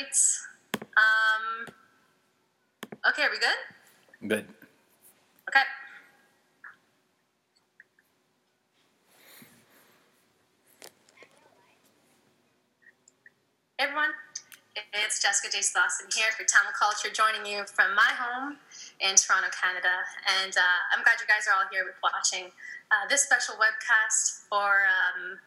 [0.00, 0.16] right.
[0.96, 1.66] Um,
[3.08, 4.28] okay, are we good?
[4.28, 4.46] Good.
[5.48, 5.60] Okay.
[13.78, 14.12] Hey everyone,
[14.92, 15.64] it's Jessica J.
[15.64, 18.60] Slauson here for Tamil Culture, joining you from my home
[19.00, 20.04] in Toronto, Canada.
[20.44, 22.52] And uh, I'm glad you guys are all here watching
[22.92, 25.40] uh, this special webcast for um,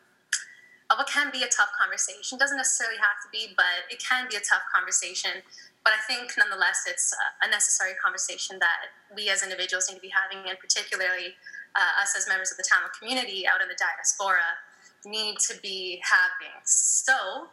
[0.98, 2.38] what can be a tough conversation.
[2.38, 5.44] Doesn't necessarily have to be, but it can be a tough conversation.
[5.84, 7.13] But I think nonetheless, it's
[7.44, 11.35] a necessary conversation that we as individuals need to be having, and particularly
[11.76, 14.63] uh, us as members of the Tamil community out in the diaspora
[15.05, 16.55] need to be having.
[16.63, 17.49] So,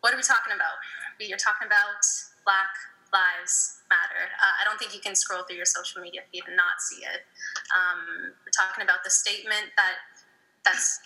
[0.00, 0.78] what are we talking about?
[1.18, 2.04] We are talking about
[2.46, 2.70] Black
[3.10, 4.30] Lives Matter.
[4.38, 7.02] Uh, I don't think you can scroll through your social media feed and not see
[7.02, 7.26] it.
[7.74, 10.02] Um, we're talking about the statement that
[10.62, 11.00] that's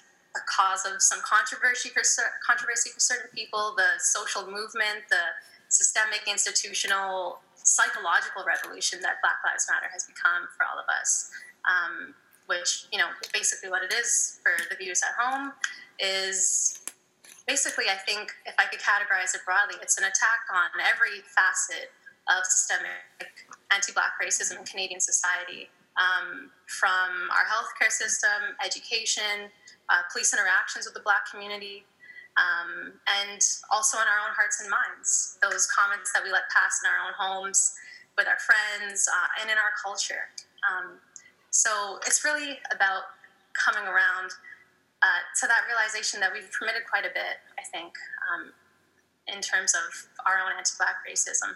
[0.46, 2.02] cause of some controversy for
[2.44, 3.74] controversy for certain people.
[3.76, 5.34] The social movement, the
[5.68, 11.30] systemic, institutional, psychological revolution that Black Lives Matter has become for all of us.
[11.66, 12.14] Um,
[12.46, 15.52] which you know, basically, what it is for the viewers at home
[16.00, 16.80] is
[17.46, 21.92] basically, I think if I could categorize it broadly, it's an attack on every facet
[22.28, 23.04] of systemic
[23.72, 29.50] anti-black racism in Canadian society, um, from our healthcare system, education,
[29.90, 31.84] uh, police interactions with the black community,
[32.36, 32.94] um,
[33.24, 33.40] and
[33.72, 35.38] also in our own hearts and minds.
[35.42, 37.74] Those comments that we let pass in our own homes,
[38.16, 40.30] with our friends, uh, and in our culture.
[40.66, 40.98] Um,
[41.50, 43.14] so it's really about
[43.56, 44.34] coming around
[45.02, 47.94] uh, to that realization that we've permitted quite a bit, I think,
[48.26, 48.52] um,
[49.30, 49.86] in terms of
[50.26, 51.54] our own anti Black racism.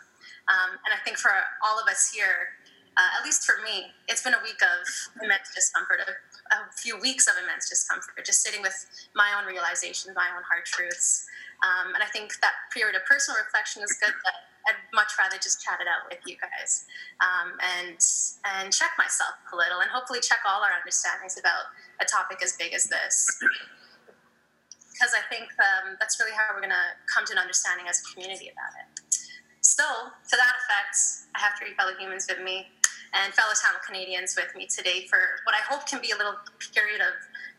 [0.50, 1.30] Um, and I think for
[1.62, 2.58] all of us here,
[2.96, 4.84] uh, at least for me, it's been a week of
[5.24, 6.12] immense discomfort, a,
[6.52, 8.76] a, few weeks of immense discomfort, just sitting with
[9.16, 11.24] my own realizations, my own hard truths.
[11.64, 14.36] Um, and I think that period of personal reflection is good, but
[14.68, 16.86] I'd much rather just chat it out with you guys
[17.18, 17.98] um, and
[18.44, 22.54] and check myself a little and hopefully check all our understandings about a topic as
[22.60, 23.26] big as this.
[24.92, 28.04] Because I think um, that's really how we're going to come to an understanding as
[28.04, 28.86] a community about it.
[29.62, 30.94] So, to that effect,
[31.34, 32.70] I have three fellow humans with me
[33.12, 36.36] and fellow Tamil Canadians with me today for what I hope can be a little
[36.72, 37.12] period of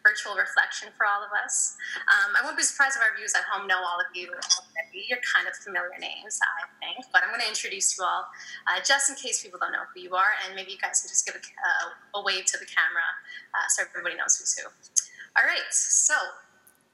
[0.04, 1.80] virtual reflection for all of us.
[2.12, 5.08] Um, I won't be surprised if our viewers at home know all of you already.
[5.08, 8.28] You're kind of familiar names, I think, but I'm going to introduce you all
[8.68, 11.08] uh, just in case people don't know who you are, and maybe you guys can
[11.08, 13.08] just give a, uh, a wave to the camera
[13.56, 14.68] uh, so everybody knows who's who.
[15.40, 16.14] All right, so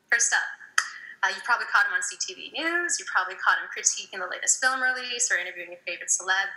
[0.08, 0.48] first up,
[1.26, 2.96] uh, you probably caught him on CTV News.
[2.96, 6.48] You probably caught him critiquing the latest film release or interviewing your favorite celeb.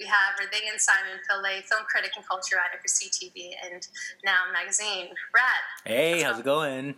[0.00, 3.86] We have Hridayan Simon Pillai, film critic and culture writer for CTV and
[4.24, 5.08] Now Magazine.
[5.34, 5.44] Rad.
[5.84, 6.94] Hey, how's it going?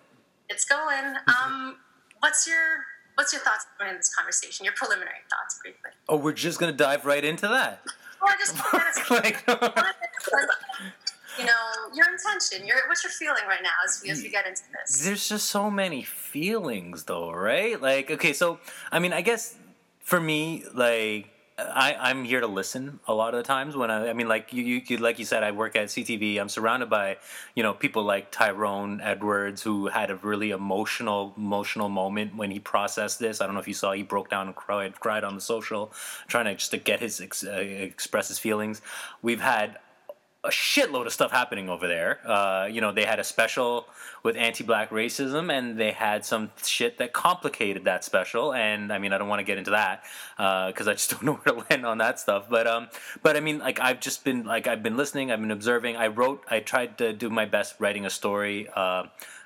[0.49, 1.15] It's going.
[1.27, 1.77] Um,
[2.21, 2.85] what's your
[3.15, 4.65] what's your thoughts on this conversation?
[4.65, 5.91] Your preliminary thoughts, briefly.
[6.09, 7.83] Oh, we're just gonna dive right into that.
[8.23, 9.45] Well, I just like,
[11.39, 11.53] you know,
[11.95, 12.67] your intention.
[12.67, 15.05] Your what's your feeling right now as we as we get into this?
[15.05, 17.81] There's just so many feelings, though, right?
[17.81, 18.61] Like, okay, so
[18.93, 19.57] I mean, I guess
[20.01, 24.09] for me, like I, I'm here to listen a lot of the times when I,
[24.09, 26.41] I mean, like you, you, like you said, I work at CTV.
[26.41, 27.19] I'm surrounded by,
[27.55, 32.59] you know, people like Tyrone Edwards, who had a really emotional, emotional moment when he
[32.59, 33.41] processed this.
[33.41, 35.93] I don't know if you saw, he broke down and cried, cried on the social,
[36.27, 38.83] trying to just to get his uh, express his feelings.
[39.23, 39.79] We've had
[40.45, 42.21] a shitload of stuff happening over there.
[42.29, 43.89] Uh, you know, they had a special
[44.23, 48.53] with anti-black racism, and they had some shit that complicated that special.
[48.53, 50.05] And I mean, I don't want to get into that
[50.37, 52.45] because uh, I just don't know where to land on that stuff.
[52.49, 52.89] But um,
[53.23, 55.97] but I mean, like I've just been like I've been listening, I've been observing.
[55.97, 58.69] I wrote, I tried to do my best writing a story.
[58.75, 59.05] Uh,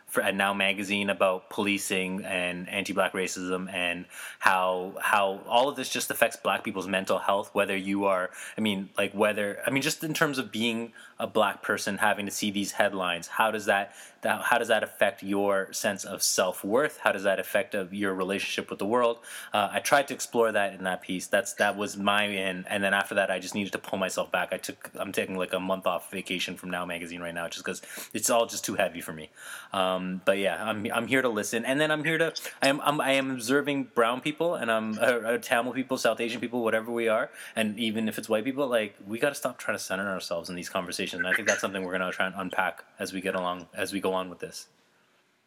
[0.08, 4.06] for Now Magazine about policing and anti-black racism and
[4.38, 8.60] how how all of this just affects black people's mental health whether you are I
[8.62, 12.32] mean like whether I mean just in terms of being a black person having to
[12.32, 13.92] see these headlines how does that,
[14.22, 16.98] that how does that affect your sense of self-worth?
[16.98, 19.18] How does that affect of your relationship with the world?
[19.52, 21.26] Uh, I tried to explore that in that piece.
[21.26, 24.32] That's that was my in and then after that I just needed to pull myself
[24.32, 24.52] back.
[24.52, 27.64] I took I'm taking like a month off vacation from Now Magazine right now just
[27.64, 27.82] because
[28.12, 29.30] it's all just too heavy for me.
[29.72, 32.32] Um, um, but yeah, I'm I'm here to listen, and then I'm here to
[32.62, 36.20] I am I'm, I am observing brown people, and I'm uh, uh, Tamil people, South
[36.20, 39.34] Asian people, whatever we are, and even if it's white people, like we got to
[39.34, 41.07] stop trying to center ourselves in these conversations.
[41.14, 43.92] And I think that's something we're gonna try and unpack as we get along, as
[43.92, 44.68] we go on with this.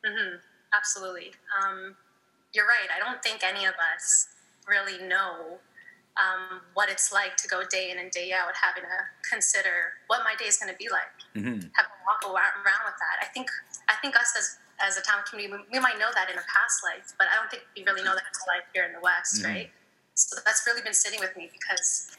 [0.05, 0.37] Mm-hmm.
[0.73, 1.31] Absolutely.
[1.61, 1.95] Um,
[2.53, 2.89] you're right.
[2.95, 4.27] I don't think any of us
[4.67, 5.59] really know
[6.19, 8.99] um, what it's like to go day in and day out, having to
[9.29, 11.63] consider what my day is going to be like, mm-hmm.
[11.71, 13.23] having to walk around with that.
[13.23, 13.47] I think
[13.87, 16.81] I think us as as a Tamil community, we, might know that in a past
[16.81, 19.37] life, but I don't think we really know that in life here in the West,
[19.37, 19.53] mm-hmm.
[19.53, 19.69] right?
[20.15, 22.17] So that's really been sitting with me because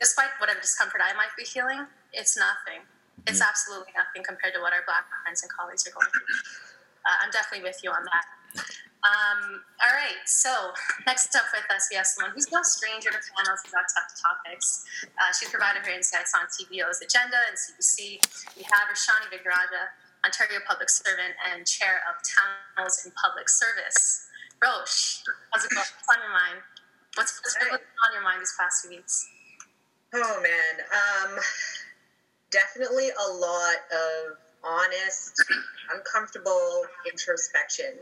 [0.00, 2.84] despite whatever discomfort I might be feeling, it's nothing.
[3.26, 3.48] It's mm-hmm.
[3.48, 6.28] absolutely nothing compared to what our black friends and colleagues are going through.
[7.02, 8.26] Uh, I'm definitely with you on that.
[9.02, 10.70] Um, all right, so
[11.10, 14.86] next up with us, we have someone who's no stranger to panels about tough topics.
[15.18, 18.22] Uh, she's provided her insights on TVO's agenda and CBC.
[18.54, 19.90] We have Roshani Vignarajah,
[20.22, 24.30] Ontario public servant and chair of Tamils in Public Service.
[24.62, 25.82] Roche, how's it going?
[25.82, 26.62] What's on your mind?
[27.18, 29.26] What's, what's been on your mind these past few weeks?
[30.14, 31.42] Oh man, um,
[32.52, 35.42] definitely a lot of honest,
[35.92, 37.94] uncomfortable introspection.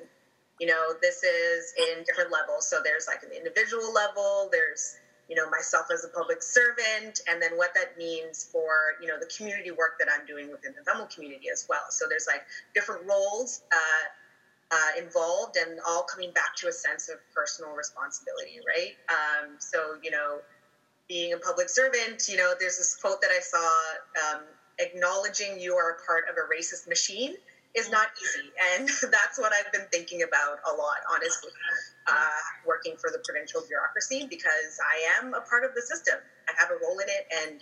[0.60, 2.68] You know this is in different levels.
[2.68, 4.98] So there's like an individual level there's
[5.30, 9.18] you know myself as a public servant and then what that means for you know
[9.18, 11.86] the community work that i'm doing within the Tamil community as well.
[11.88, 12.42] So there's like
[12.74, 14.06] different roles uh,
[14.76, 18.98] uh, involved and all coming back to a sense of personal responsibility right?
[19.08, 20.40] Um, so you know
[21.10, 23.66] being a public servant you know there's this quote that i saw
[24.22, 24.42] um,
[24.78, 27.34] acknowledging you are a part of a racist machine
[27.74, 28.48] is not easy.
[28.78, 31.50] And that's what I've been thinking about a lot, honestly,
[32.06, 36.14] uh, working for the provincial bureaucracy because I am a part of the system.
[36.48, 37.26] I have a role in it.
[37.42, 37.60] And,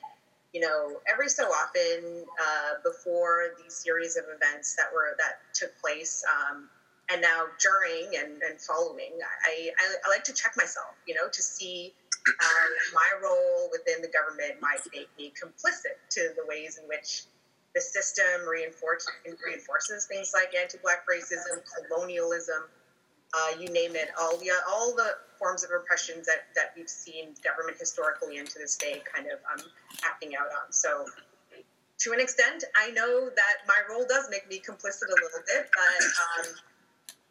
[0.53, 5.77] you know, every so often uh, before these series of events that were, that took
[5.81, 6.69] place, um,
[7.11, 9.17] and now during and, and following,
[9.47, 11.95] I, I, I, like to check myself, you know, to see
[12.95, 17.25] my role within the government might make me complicit to the ways in which
[17.75, 19.11] the system reinforces
[19.45, 22.65] reinforces things like anti-black racism, colonialism,
[23.35, 27.35] uh, you name it, all the all the forms of oppression that that we've seen
[27.45, 29.65] government historically and to this day kind of um,
[30.05, 30.73] acting out on.
[30.73, 31.07] So.
[32.03, 35.69] To an extent, I know that my role does make me complicit a little bit,
[35.75, 36.55] but um,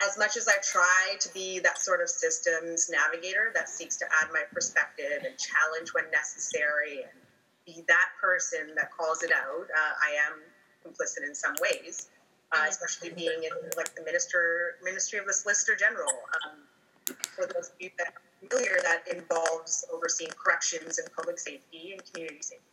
[0.04, 4.06] as much as I try to be that sort of systems navigator that seeks to
[4.22, 7.22] add my perspective and challenge when necessary and
[7.66, 9.66] be that person that calls it out.
[9.76, 10.40] Uh, I am
[10.86, 12.10] complicit in some ways,
[12.52, 16.14] uh, especially being in like the minister ministry of the Solicitor General.
[16.46, 21.94] Um, for those of you that are familiar, that involves overseeing corrections and public safety
[21.94, 22.64] and community safety.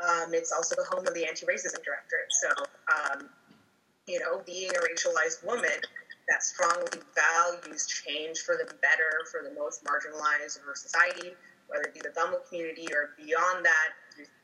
[0.00, 2.30] Um, it's also the home of the Anti-Racism Directorate.
[2.30, 2.48] So,
[2.94, 3.28] um,
[4.06, 5.82] you know, being a racialized woman
[6.28, 11.32] that strongly values change for the better for the most marginalized of our society,
[11.68, 13.88] whether it be the Tamil community or beyond that,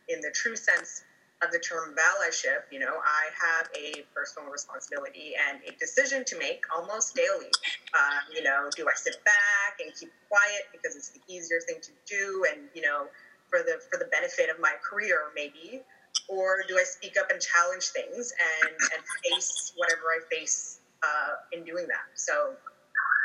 [0.08, 1.04] in the true sense
[1.42, 6.38] of the term allyship, you know, I have a personal responsibility and a decision to
[6.38, 7.50] make almost daily.
[7.92, 11.78] Uh, you know, do I sit back and keep quiet because it's the easier thing
[11.82, 13.06] to do, and you know,
[13.50, 15.82] for the for the benefit of my career, maybe,
[16.28, 21.30] or do I speak up and challenge things and and face whatever I face uh,
[21.52, 22.08] in doing that?
[22.14, 22.56] So,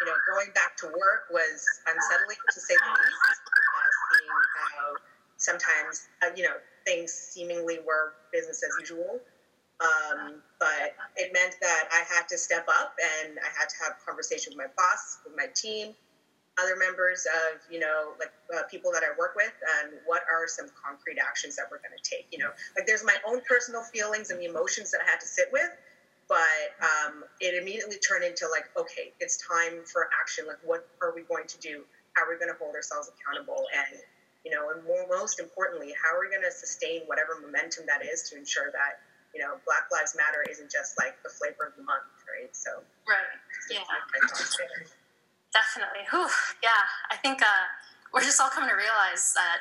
[0.02, 3.42] you know, going back to work was unsettling to say the least.
[3.72, 4.98] Uh, seeing how
[5.38, 9.20] sometimes, uh, you know, things seemingly were business as usual.
[9.80, 13.94] Um, but it meant that I had to step up and I had to have
[14.06, 15.96] conversation with my boss, with my team,
[16.60, 20.48] other members of, you know, like uh, people that I work with, and what are
[20.48, 22.28] some concrete actions that we're going to take.
[22.32, 25.28] You know, like there's my own personal feelings and the emotions that I had to
[25.28, 25.70] sit with,
[26.30, 30.46] but um, it immediately turned into like, okay, it's time for action.
[30.48, 31.84] Like, what are we going to do?
[32.14, 33.66] How are we going to hold ourselves accountable?
[33.74, 34.00] And
[34.46, 38.06] you know, and more, most importantly, how are we going to sustain whatever momentum that
[38.06, 39.04] is to ensure that,
[39.36, 42.48] you know, Black Lives Matter isn't just like the flavor of the month, right?
[42.56, 43.36] So, right,
[43.68, 43.84] yeah,
[45.52, 46.08] definitely.
[46.10, 46.32] Whew.
[46.64, 47.68] Yeah, I think uh,
[48.14, 49.60] we're just all coming to realize that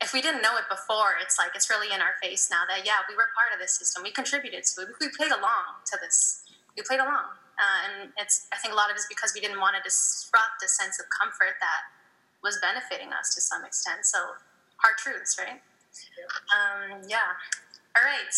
[0.00, 2.84] if we didn't know it before, it's like it's really in our face now that
[2.84, 5.96] yeah, we were part of this system, we contributed to it, we played along to
[6.02, 6.44] this,
[6.76, 9.40] we played along, uh, and it's I think a lot of it is because we
[9.40, 11.80] didn't want to disrupt a sense of comfort that
[12.44, 14.04] was benefiting us to some extent.
[14.04, 14.36] So
[14.76, 15.60] hard truths, right?
[16.52, 17.34] Um, yeah.
[17.96, 18.34] All right.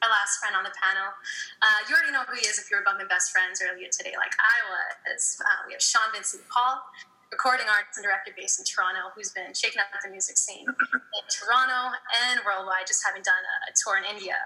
[0.00, 1.12] Our last friend on the panel.
[1.60, 4.16] Uh, you already know who he is if you were bumping best friends earlier today,
[4.16, 5.36] like I was.
[5.44, 6.80] Uh, we have Shan Vincent Paul,
[7.30, 10.66] recording artist and director based in Toronto, who's been shaking up the music scene
[11.18, 11.94] in Toronto
[12.26, 14.36] and worldwide, just having done a, a tour in India.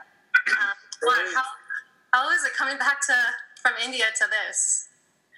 [0.44, 0.76] Um,
[1.32, 1.48] how,
[2.12, 3.16] how is it coming back to
[3.60, 4.88] from India to this?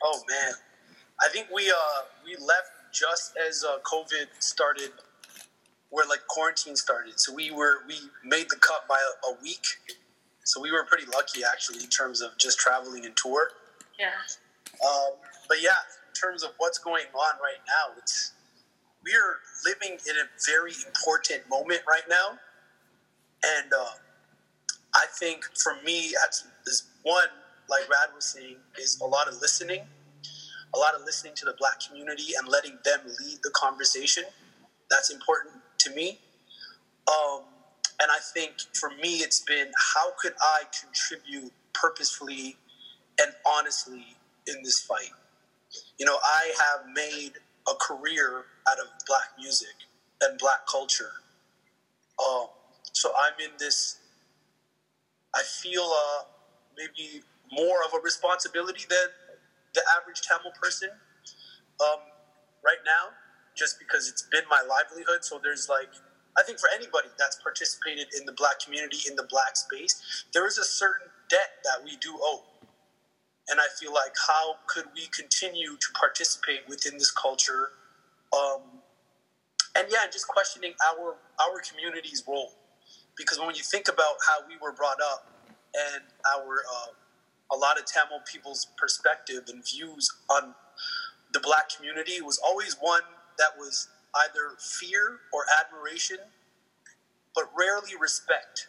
[0.02, 0.54] Oh man,
[1.22, 4.90] I think we uh we left just as uh, COVID started,
[5.90, 7.18] where like quarantine started.
[7.20, 9.66] So we were we made the cut by a, a, week.
[10.44, 13.50] So we were pretty lucky actually in terms of just traveling and tour.
[13.98, 14.10] Yeah.
[14.86, 15.14] Um,
[15.48, 15.70] but yeah,
[16.20, 18.32] terms of what's going on right now, it's
[19.04, 22.38] we are living in a very important moment right now,
[23.44, 23.90] and uh,
[24.94, 27.28] I think for me, as one,
[27.68, 29.82] like Rad was saying, is a lot of listening
[30.74, 34.24] a lot of listening to the black community and letting them lead the conversation.
[34.90, 36.18] That's important to me.
[37.08, 37.42] Um,
[38.00, 42.56] and I think for me, it's been how could I contribute purposefully
[43.20, 44.04] and honestly
[44.46, 45.10] in this fight?
[45.98, 47.32] You know, I have made
[47.68, 49.74] a career out of black music
[50.20, 51.10] and black culture.
[52.18, 52.46] Um,
[52.92, 53.98] so I'm in this,
[55.34, 56.24] I feel uh,
[56.76, 57.22] maybe
[57.52, 59.08] more of a responsibility than
[59.74, 60.90] the average Tamil person
[61.80, 62.00] um,
[62.64, 63.16] right now,
[63.56, 65.24] just because it's been my livelihood.
[65.24, 65.90] So there's like,
[66.38, 70.46] I think for anybody that's participated in the black community, in the black space, there
[70.46, 72.44] is a certain debt that we do owe.
[73.48, 77.70] And I feel like how could we continue to participate within this culture?
[78.32, 78.62] Um,
[79.76, 82.52] and yeah, just questioning our our community's role,
[83.16, 85.30] because when you think about how we were brought up
[85.74, 86.02] and
[86.34, 86.92] our uh,
[87.52, 90.54] a lot of Tamil people's perspective and views on
[91.32, 93.02] the black community was always one
[93.38, 93.88] that was
[94.24, 96.18] either fear or admiration,
[97.34, 98.68] but rarely respect.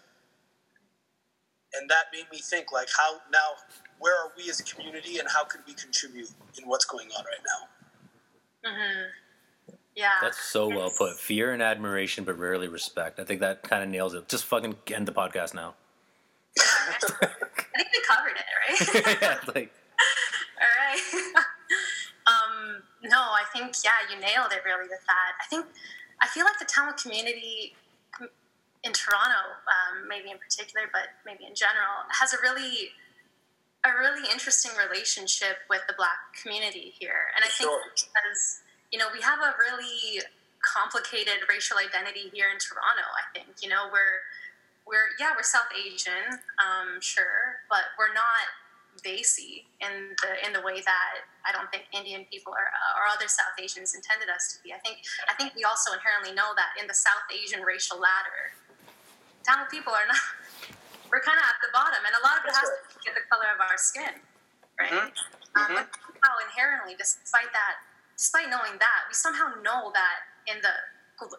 [1.74, 3.56] And that made me think like how now
[4.00, 6.30] where are we as a community and how can we contribute
[6.62, 8.70] in what's going on right now?
[8.70, 9.74] Mm-hmm.
[9.96, 10.12] Yeah.
[10.22, 11.18] That's so well put.
[11.18, 13.20] Fear and admiration, but rarely respect.
[13.20, 14.28] I think that kind of nails it.
[14.30, 15.74] Just fucking end the podcast now.
[16.60, 18.46] I think we covered it,
[19.04, 19.18] right?
[19.22, 19.72] yeah, like,
[20.62, 21.34] All right.
[22.28, 25.34] um, no, I think yeah, you nailed it really with that.
[25.42, 25.66] I think
[26.22, 27.76] I feel like the Tamil community
[28.84, 32.90] in Toronto, um, maybe in particular, but maybe in general, has a really
[33.88, 37.84] a really interesting relationship with the Black community here, and I think Sure.
[37.96, 40.22] because you know we have a really
[40.62, 43.06] complicated racial identity here in Toronto.
[43.16, 44.22] I think you know we're
[44.86, 48.48] we're yeah we're South Asian, um, sure, but we're not
[49.06, 51.14] Desi in the in the way that
[51.46, 52.66] I don't think Indian people or,
[52.98, 54.74] or other South Asians intended us to be.
[54.74, 58.56] I think I think we also inherently know that in the South Asian racial ladder,
[59.46, 60.18] Tamil people are not.
[61.10, 63.18] We're kind of at the bottom, and a lot of it has to do with
[63.24, 64.20] the color of our skin,
[64.80, 64.92] right?
[64.92, 65.12] Mhm.
[65.56, 67.82] Um, but somehow inherently, despite that,
[68.16, 70.74] despite knowing that, we somehow know that in the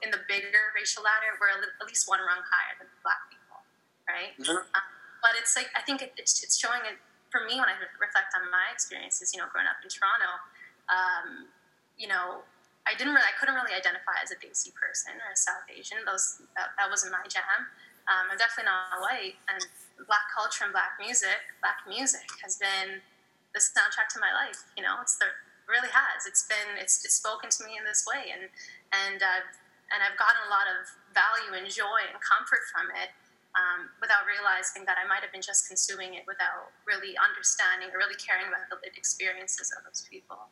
[0.03, 3.63] in the bigger racial ladder, we're at least one rung higher than Black people,
[4.09, 4.35] right?
[4.39, 4.67] Mhm.
[4.75, 4.83] Um,
[5.23, 6.99] but it's like I think it, it's it's showing it
[7.31, 9.33] for me when I reflect on my experiences.
[9.35, 10.41] You know, growing up in Toronto,
[10.89, 11.53] um,
[11.97, 12.45] you know,
[12.87, 16.05] I didn't really, I couldn't really identify as a Desi person or a South Asian.
[16.05, 17.71] Those that, that wasn't my jam.
[18.09, 19.61] Um, I'm definitely not white, and
[20.09, 23.05] Black culture and Black music, Black music has been
[23.53, 24.65] the soundtrack to my life.
[24.77, 26.25] You know, it's the it really has.
[26.25, 28.49] It's been it's, it's spoken to me in this way, and
[28.97, 29.53] and I've
[29.93, 33.13] and I've gotten a lot of value and joy and comfort from it
[33.57, 38.01] um, without realizing that I might have been just consuming it without really understanding or
[38.01, 40.49] really caring about the experiences of those people.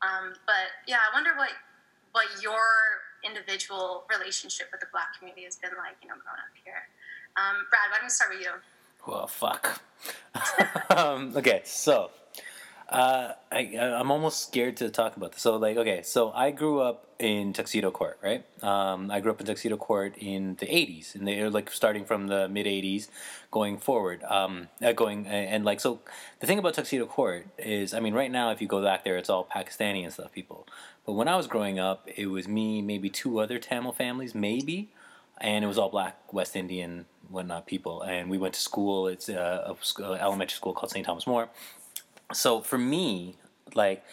[0.00, 1.52] Um, but yeah, I wonder what
[2.12, 2.60] what your
[3.24, 5.96] individual relationship with the Black community has been like.
[6.04, 6.88] You know, growing up here.
[7.38, 8.50] Um, Rad, why don't we start with you?
[9.06, 9.80] well, fuck.
[10.96, 12.10] um, okay, so
[12.88, 15.42] uh, I, I'm almost scared to talk about this.
[15.42, 18.44] So, like, okay, so I grew up in Tuxedo Court, right?
[18.62, 22.28] Um, I grew up in Tuxedo Court in the 80s, and they're like starting from
[22.28, 23.08] the mid 80s
[23.50, 24.22] going forward.
[24.24, 26.00] Um, uh, going and, and like, so
[26.40, 29.16] the thing about Tuxedo Court is, I mean, right now, if you go back there,
[29.16, 30.66] it's all Pakistani and stuff, people.
[31.06, 34.90] But when I was growing up, it was me, maybe two other Tamil families, maybe
[35.40, 38.02] and it was all black West Indian whatnot people.
[38.02, 39.08] And we went to school.
[39.08, 41.04] It's a, a a elementary school called St.
[41.04, 41.48] Thomas More.
[42.32, 43.36] So for me,
[43.74, 44.04] like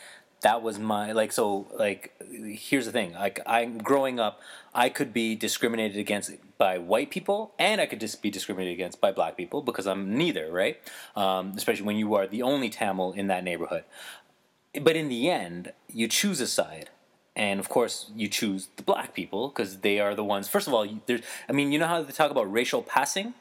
[0.42, 4.40] that was my like so like here's the thing like i'm growing up
[4.76, 9.02] i could be discriminated against by white people and i could just be discriminated against
[9.02, 10.78] by black people because i'm neither right
[11.16, 13.84] um, especially when you are the only tamil in that neighborhood
[14.82, 16.90] but in the end you choose a side
[17.36, 20.74] and of course you choose the black people because they are the ones first of
[20.74, 23.34] all there's i mean you know how they talk about racial passing?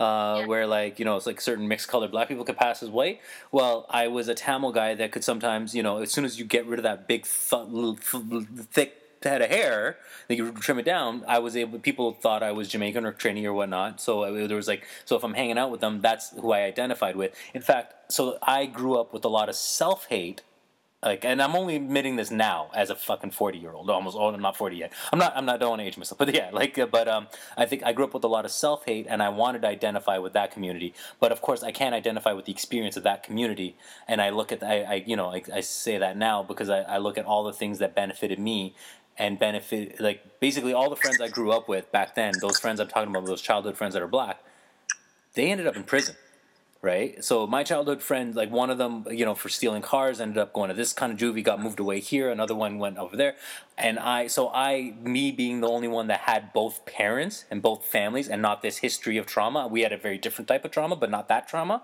[0.00, 0.46] Uh, Yeah.
[0.50, 3.20] where like you know it's like certain mixed colored black people could pass as white?
[3.52, 6.44] Well i was a tamil guy that could sometimes you know as soon as you
[6.44, 8.90] get rid of that big th- little th- thick
[9.22, 9.96] head of hair
[10.28, 13.44] that you trim it down i was able people thought i was jamaican or trini
[13.44, 16.30] or whatnot so I, there was like so if i'm hanging out with them that's
[16.42, 17.32] who i identified with.
[17.54, 20.42] In fact so i grew up with a lot of self-hate
[21.04, 24.28] like and i'm only admitting this now as a fucking 40 year old almost oh
[24.28, 24.92] i'm not 40 yet.
[25.12, 27.28] I'm not i'm not don't want to age myself but yeah like uh, but um
[27.56, 30.18] i think i grew up with a lot of self-hate and i wanted to identify
[30.18, 33.76] with that community but of course i can't identify with the experience of that community.
[34.08, 36.80] And i look at i, I you know I, I say that now because I,
[36.80, 38.74] I look at all the things that benefited me
[39.16, 42.80] and benefit like basically all the friends i grew up with back then those friends
[42.80, 44.40] i'm talking about those childhood friends that are black
[45.34, 46.16] they ended up in prison
[46.84, 47.24] right?
[47.24, 50.52] So my childhood friend, like one of them, you know, for stealing cars, ended up
[50.52, 52.30] going to this kind of juvie, got moved away here.
[52.30, 53.34] Another one went over there,
[53.76, 57.84] and I, so I, me being the only one that had both parents and both
[57.84, 59.66] families, and not this history of trauma.
[59.66, 61.82] We had a very different type of trauma, but not that trauma.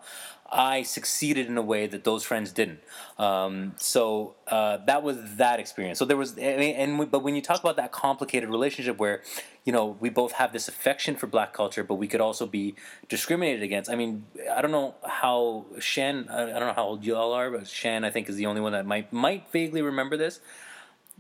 [0.53, 2.81] I succeeded in a way that those friends didn't.
[3.19, 5.99] Um, so uh, that was that experience.
[5.99, 8.99] So there was, I mean, and we, but when you talk about that complicated relationship
[8.99, 9.23] where,
[9.71, 12.75] you know, we both have this affection for black culture, but we could also be
[13.09, 13.89] discriminated against.
[13.89, 17.53] I mean, I don't know how Shan, I don't know how old you all are,
[17.53, 20.41] but Shan, I think, is the only one that might might vaguely remember this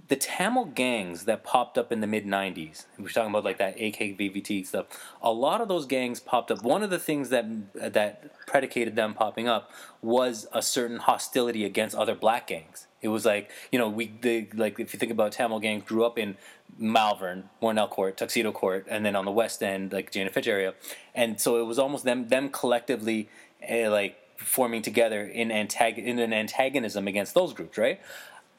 [0.08, 3.76] the Tamil gangs that popped up in the mid 90s, we're talking about like that
[3.76, 4.86] AKVVT stuff,
[5.22, 6.62] a lot of those gangs popped up.
[6.62, 9.70] One of the things that that predicated them popping up
[10.02, 12.86] was a certain hostility against other black gangs.
[13.02, 16.04] It was like, you know, we the, like if you think about Tamil gangs grew
[16.04, 16.36] up in
[16.78, 20.74] Malvern, Mornelle Court, Tuxedo Court, and then on the west end, like Jane Finch area.
[21.14, 23.28] And so it was almost them them collectively
[23.70, 28.00] uh, like forming together in antag- in an antagonism against those groups, right?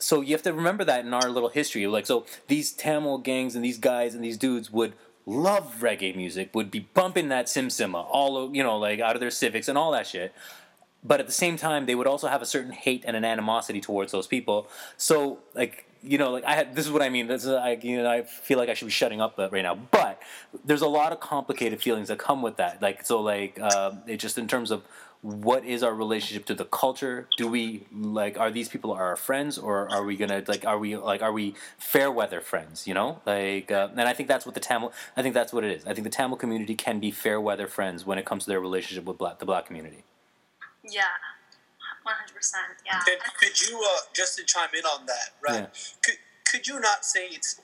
[0.02, 1.86] So you have to remember that in our little history.
[1.88, 4.94] Like, so these Tamil gangs and these guys and these dudes would
[5.26, 9.20] love reggae music, would be bumping that Sim Simma all, you know, like out of
[9.20, 10.34] their Civics and all that shit.
[11.04, 13.82] But at the same time, they would also have a certain hate and an animosity
[13.82, 14.68] towards those people.
[14.98, 17.28] So, like, you know, like I had, this is what I mean.
[17.28, 19.76] This is, I, you know, I feel like I should be shutting up right now.
[19.76, 20.22] But
[20.66, 22.82] there's a lot of complicated feelings that come with that.
[22.82, 24.84] Like, so, like, uh, it just in terms of
[25.22, 27.28] what is our relationship to the culture?
[27.38, 30.98] Do we like are these people our friends or are we gonna like are we
[30.98, 33.22] like are we fair weather friends you know?
[33.26, 35.86] Like uh, and i think that's what the tamil i think that's what it is.
[35.86, 38.60] I think the tamil community can be fair weather friends when it comes to their
[38.60, 40.04] relationship with black the black community.
[40.84, 41.04] Yeah
[42.08, 42.94] 100% yeah.
[42.96, 45.70] And could you uh, just to chime in on that right?
[45.72, 46.00] Yeah.
[46.04, 46.18] could,
[46.52, 47.62] could you not say it's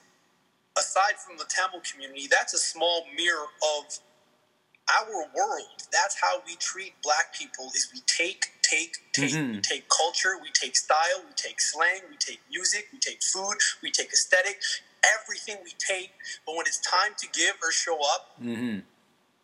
[0.77, 3.47] aside from the tamil community that's a small mirror
[3.77, 3.97] of
[4.87, 9.53] our world that's how we treat black people is we take take take mm-hmm.
[9.53, 13.55] we take culture we take style we take slang we take music we take food
[13.83, 14.59] we take aesthetic
[15.03, 16.11] everything we take
[16.45, 18.79] but when it's time to give or show up mm-hmm.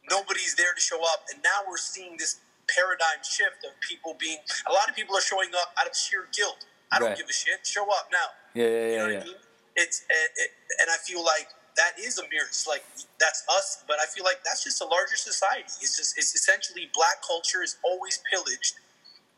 [0.10, 4.38] nobody's there to show up and now we're seeing this paradigm shift of people being
[4.68, 7.34] a lot of people are showing up out of sheer guilt i don't give a
[7.34, 9.20] shit show up now yeah yeah yeah, you know yeah.
[9.20, 9.36] I mean?
[9.76, 10.50] it's it, it,
[10.82, 12.46] and i feel like that is a mirror.
[12.48, 12.84] It's like
[13.20, 15.64] that's us, but I feel like that's just a larger society.
[15.82, 18.76] It's just it's essentially black culture is always pillaged,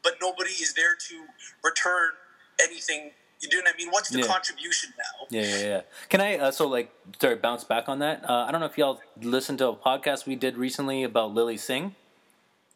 [0.04, 1.16] but nobody is there to
[1.64, 2.12] return
[2.62, 3.12] anything.
[3.42, 3.90] You know what I mean?
[3.92, 4.28] What's the yeah.
[4.28, 5.28] contribution now?
[5.30, 5.82] Yeah, yeah, yeah.
[6.10, 8.28] Can I uh, so like sorry bounce back on that?
[8.28, 11.58] Uh, I don't know if y'all listened to a podcast we did recently about Lilly
[11.58, 11.96] Singh.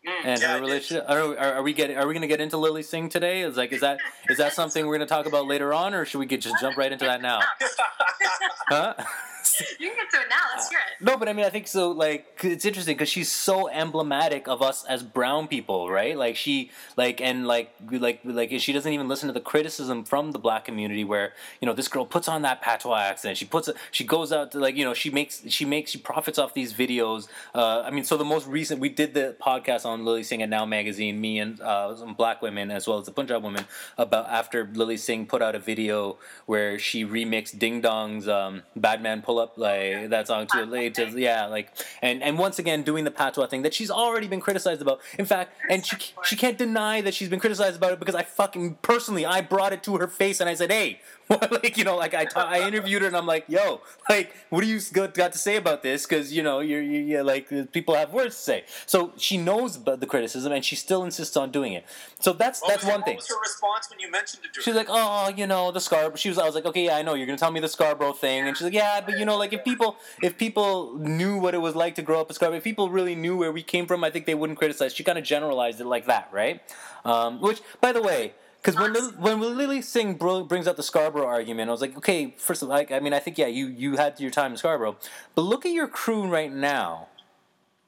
[0.07, 1.05] Mm, and yeah, her relationship.
[1.09, 1.97] Are, are, are, we getting?
[1.97, 3.41] Are we going to get into Lilly Singh today?
[3.41, 6.05] Is like is that is that something we're going to talk about later on, or
[6.05, 7.41] should we get just jump right into that now?
[8.67, 8.93] huh?
[9.79, 10.35] you can get to it now.
[10.53, 11.03] Let's hear it.
[11.03, 11.91] No, but I mean, I think so.
[11.91, 16.17] Like, it's interesting because she's so emblematic of us as brown people, right?
[16.17, 20.31] Like she, like, and like, like, like, she doesn't even listen to the criticism from
[20.31, 23.37] the black community where you know this girl puts on that patois accent.
[23.37, 26.37] She puts, she goes out to like, you know, she makes, she makes, she profits
[26.37, 27.27] off these videos.
[27.53, 30.49] Uh, I mean, so the most recent, we did the podcast on Lilly Singh at
[30.49, 33.65] Now Magazine, me and uh, some black women as well as the Punjab woman
[33.97, 39.01] about after Lilly Singh put out a video where she remixed Ding Dong's um, "Bad
[39.01, 41.71] Man Pull Up" like that song too late to yeah like
[42.01, 44.99] and and once again doing the patois thing that she's already been criticized about.
[45.17, 48.23] In fact and she she can't deny that she's been criticized about it because I
[48.23, 50.99] fucking personally I brought it to her face and I said hey
[51.51, 54.61] like you know, like I, ta- I interviewed her and I'm like, yo, like, what
[54.61, 56.07] do you got, to say about this?
[56.07, 58.63] Because you know, you're, you're, you're, like people have words to say.
[58.87, 61.85] So she knows about the criticism and she still insists on doing it.
[62.19, 63.15] So that's what that's one thing.
[63.15, 64.63] What was her response when you mentioned it?
[64.63, 66.15] She's like, oh, you know, the Scarborough.
[66.15, 66.39] She was.
[66.39, 68.57] I was like, okay, yeah, I know you're gonna tell me the Scarborough thing, and
[68.57, 71.75] she's like, yeah, but you know, like if people if people knew what it was
[71.75, 74.09] like to grow up in Scarborough, if people really knew where we came from, I
[74.09, 74.95] think they wouldn't criticize.
[74.95, 76.61] She kind of generalized it like that, right?
[77.05, 78.93] Um, which, by the way because when
[79.39, 82.75] when Lilly Singh brings up the Scarborough argument, I was like, okay, first of all,
[82.75, 84.97] like, I mean, I think yeah, you you had your time in Scarborough,
[85.35, 87.07] but look at your crew right now,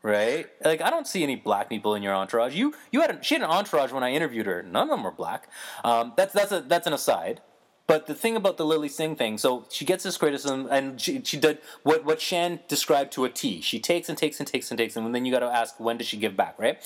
[0.02, 0.48] right?
[0.64, 2.56] Like, I don't see any black people in your entourage.
[2.56, 4.64] You you had a, she had an entourage when I interviewed her.
[4.64, 5.50] None of them were black.
[5.84, 7.42] Um, that's that's a that's an aside.
[7.88, 11.22] But the thing about the Lilly Singh thing, so she gets this criticism, and she,
[11.26, 13.60] she did what what Shan described to a T.
[13.60, 15.98] She takes and takes and takes and takes, and then you got to ask when
[15.98, 16.80] does she give back, right?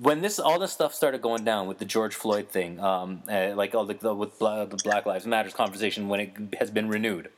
[0.00, 3.52] When this all this stuff started going down with the George Floyd thing, um, uh,
[3.54, 7.28] like all the, the with the Black Lives Matters conversation when it has been renewed,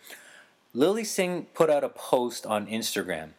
[0.73, 3.31] Lilly Singh put out a post on Instagram,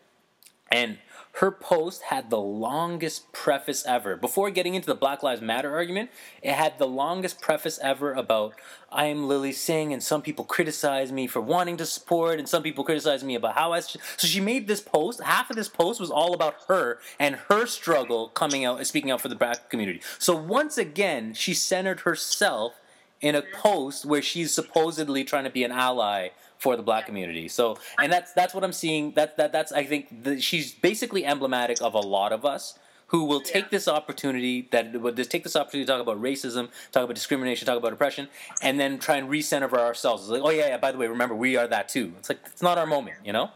[0.70, 0.98] and
[1.38, 4.16] her post had the longest preface ever.
[4.16, 6.12] Before getting into the Black Lives Matter argument,
[6.44, 8.54] it had the longest preface ever about
[8.92, 12.62] I am Lilly Singh, and some people criticize me for wanting to support, and some
[12.62, 13.80] people criticize me about how I.
[13.80, 15.24] So she made this post.
[15.24, 19.10] Half of this post was all about her and her struggle coming out, and speaking
[19.10, 20.02] out for the black community.
[20.20, 22.74] So once again, she centered herself
[23.22, 26.30] in a post where she's supposedly trying to be an ally
[26.64, 27.50] for the black community.
[27.50, 29.12] So, and that's that's what I'm seeing.
[29.12, 33.26] That that that's I think the, she's basically emblematic of a lot of us who
[33.26, 37.04] will take this opportunity that would just take this opportunity to talk about racism, talk
[37.04, 38.30] about discrimination, talk about oppression,
[38.62, 40.24] and then try and recenter for ourselves.
[40.24, 40.78] It's like, oh yeah, yeah.
[40.78, 42.14] By the way, remember we are that too.
[42.18, 43.52] It's like it's not our moment, you know.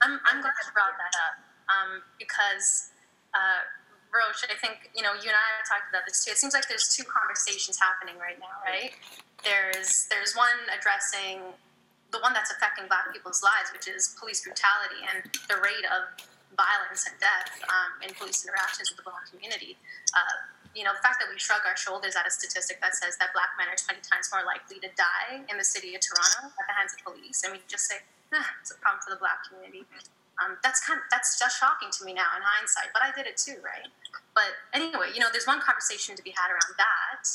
[0.00, 1.34] I'm I'm glad you brought that up
[1.74, 2.90] um, because.
[3.34, 3.64] Uh,
[4.12, 6.32] Roche, I think you know you and I have talked about this too.
[6.32, 8.92] It seems like there's two conversations happening right now, right?
[9.42, 11.40] There's there's one addressing
[12.12, 16.12] the one that's affecting black people's lives, which is police brutality and the rate of
[16.54, 19.80] violence and death um, in police interactions with the black community.
[20.12, 23.16] Uh, you know, the fact that we shrug our shoulders at a statistic that says
[23.20, 26.48] that black men are 20 times more likely to die in the city of Toronto
[26.48, 28.00] at the hands of police, and we just say,
[28.60, 29.84] it's a problem for the black community.
[30.40, 33.28] Um, that's kind of, that's just shocking to me now in hindsight, but I did
[33.28, 33.84] it too, right?
[34.32, 37.28] But anyway, you know, there's one conversation to be had around that,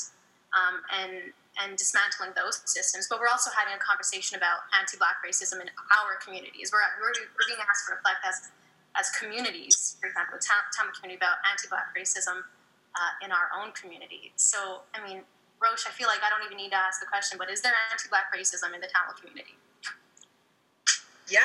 [0.54, 3.10] um, and and dismantling those systems.
[3.10, 6.70] But we're also having a conversation about anti-black racism in our communities.
[6.70, 8.54] We're, we're, we're being asked to reflect as,
[8.94, 12.46] as communities, for example, the Tamil community about anti-black racism
[12.94, 14.30] uh, in our own community.
[14.38, 15.26] So, I mean,
[15.58, 17.74] Roche, I feel like I don't even need to ask the question, but is there
[17.90, 19.58] anti-black racism in the Tamil community?
[21.26, 21.42] Yeah,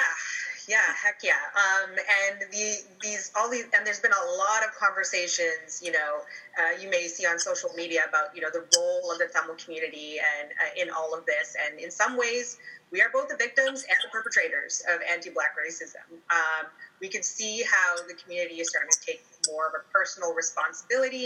[0.68, 1.34] yeah, heck yeah.
[1.56, 5.82] Um, and the these all these and there's been a lot of conversations.
[5.84, 6.22] You know,
[6.60, 9.56] uh, you may see on social media about you know the role of the Tamil
[9.56, 11.56] community and uh, in all of this.
[11.66, 12.58] And in some ways,
[12.92, 16.06] we are both the victims and the perpetrators of anti-black racism.
[16.30, 16.68] Um,
[17.02, 21.26] we can see how the community is starting to take more of a personal responsibility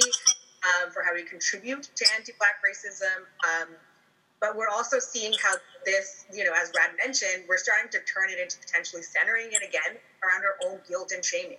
[0.64, 3.28] um, for how we contribute to anti-black racism.
[3.44, 3.70] Um,
[4.40, 5.54] but we're also seeing how
[5.86, 9.64] this, you know, as Rad mentioned, we're starting to turn it into potentially centering it
[9.68, 11.58] again around our own guilt and shaming.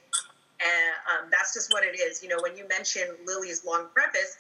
[0.61, 2.23] And um, that's just what it is.
[2.23, 4.38] You know, when you mention Lilly's long preface,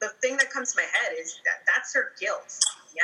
[0.00, 2.58] the thing that comes to my head is that that's her guilt.
[2.94, 3.02] Yeah,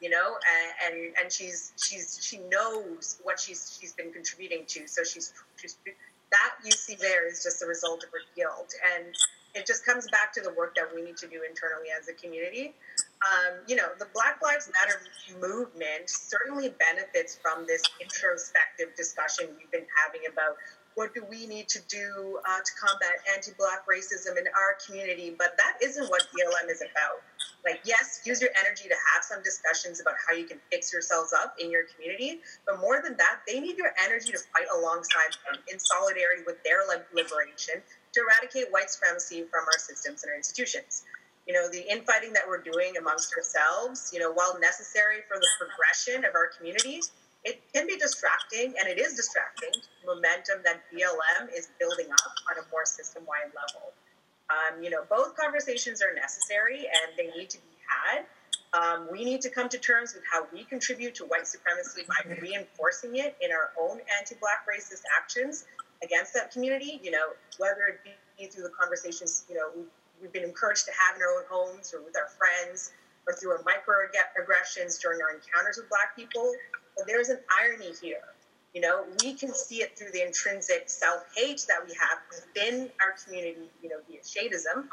[0.00, 0.36] you know,
[0.80, 4.88] and, and and she's she's she knows what she's she's been contributing to.
[4.88, 9.14] So she's she's that you see there is just the result of her guilt, and
[9.54, 12.14] it just comes back to the work that we need to do internally as a
[12.14, 12.74] community
[13.20, 15.00] um, you know, the Black Lives Matter
[15.40, 20.56] movement certainly benefits from this introspective discussion we've been having about
[20.94, 25.54] what do we need to do uh, to combat anti-black racism in our community but
[25.56, 27.22] that isn't what blm is about.
[27.64, 31.32] Like yes use your energy to have some discussions about how you can fix yourselves
[31.32, 35.36] up in your community but more than that they need your energy to fight alongside
[35.46, 36.82] them in solidarity with their
[37.14, 41.04] liberation to eradicate white supremacy from our systems and our institutions
[41.50, 45.48] you know, the infighting that we're doing amongst ourselves, you know, while necessary for the
[45.58, 47.00] progression of our community,
[47.42, 49.74] it can be distracting, and it is distracting.
[50.06, 53.90] Momentum that BLM is building up on a more system-wide level.
[54.46, 58.26] Um, you know, both conversations are necessary, and they need to be had.
[58.70, 62.30] Um, we need to come to terms with how we contribute to white supremacy by
[62.40, 65.66] reinforcing it in our own anti-black racist actions
[66.00, 67.00] against that community.
[67.02, 68.06] You know, whether it
[68.38, 69.82] be through the conversations, you know,
[70.20, 72.92] we've been encouraged to have in our own homes or with our friends
[73.26, 76.52] or through our microaggressions during our encounters with Black people.
[76.96, 78.34] But there's an irony here.
[78.74, 82.90] You know, we can see it through the intrinsic self hate that we have within
[83.02, 84.86] our community, you know, via shadism,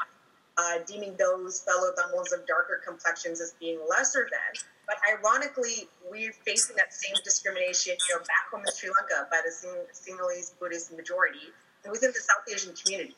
[0.56, 4.64] uh, deeming those fellow Tamils of darker complexions as being lesser than.
[4.88, 9.42] But ironically, we're facing that same discrimination, you know, back home in Sri Lanka by
[9.44, 9.52] the
[9.92, 11.52] Sinhalese Buddhist majority
[11.84, 13.14] and within the South Asian community.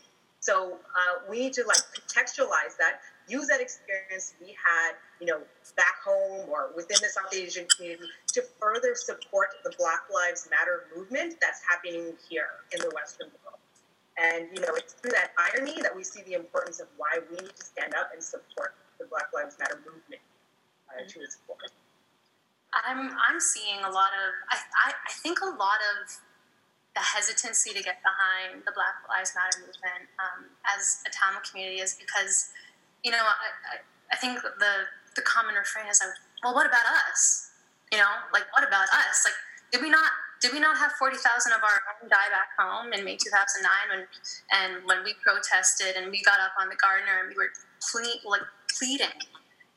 [0.50, 5.38] So uh, we need to like contextualize that, use that experience we had, you know,
[5.76, 10.90] back home or within the South Asian community to further support the Black Lives Matter
[10.96, 13.62] movement that's happening here in the Western world.
[14.18, 17.36] And you know, it's through that irony that we see the importance of why we
[17.36, 20.20] need to stand up and support the Black Lives Matter movement
[20.90, 21.62] uh, to its core.
[22.74, 26.10] I'm I'm seeing a lot of I, I, I think a lot of
[26.94, 31.78] the hesitancy to get behind the Black Lives Matter movement um, as a Tamil community
[31.78, 32.50] is because,
[33.04, 33.78] you know, I,
[34.10, 37.50] I, think the the common refrain is like, well, what about us?
[37.92, 39.22] You know, like what about us?
[39.22, 39.38] Like,
[39.70, 40.10] did we not
[40.42, 43.30] did we not have forty thousand of our own die back home in May two
[43.30, 44.02] thousand nine when
[44.50, 48.26] and when we protested and we got up on the Gardiner and we were ple-
[48.26, 49.14] like pleading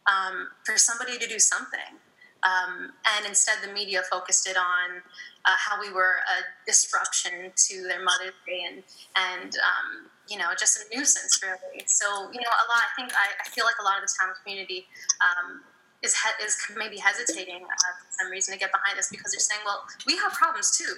[0.10, 2.02] um, for somebody to do something.
[2.44, 5.02] Um, and instead, the media focused it on
[5.46, 8.84] uh, how we were a disruption to their Mother's Day and
[9.16, 11.84] and um, you know just a nuisance really.
[11.88, 12.84] So you know a lot.
[12.88, 14.88] I think I, I feel like a lot of the Tamil community.
[15.22, 15.62] Um,
[16.04, 19.40] is, he- is maybe hesitating uh, for some reason to get behind this because they're
[19.40, 20.96] saying, well, we have problems too,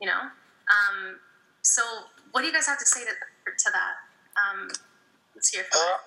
[0.00, 0.18] you know.
[0.66, 1.20] Um,
[1.62, 1.80] so,
[2.32, 3.94] what do you guys have to say to, to that?
[4.34, 4.66] Um,
[5.36, 5.98] let's hear from Uh,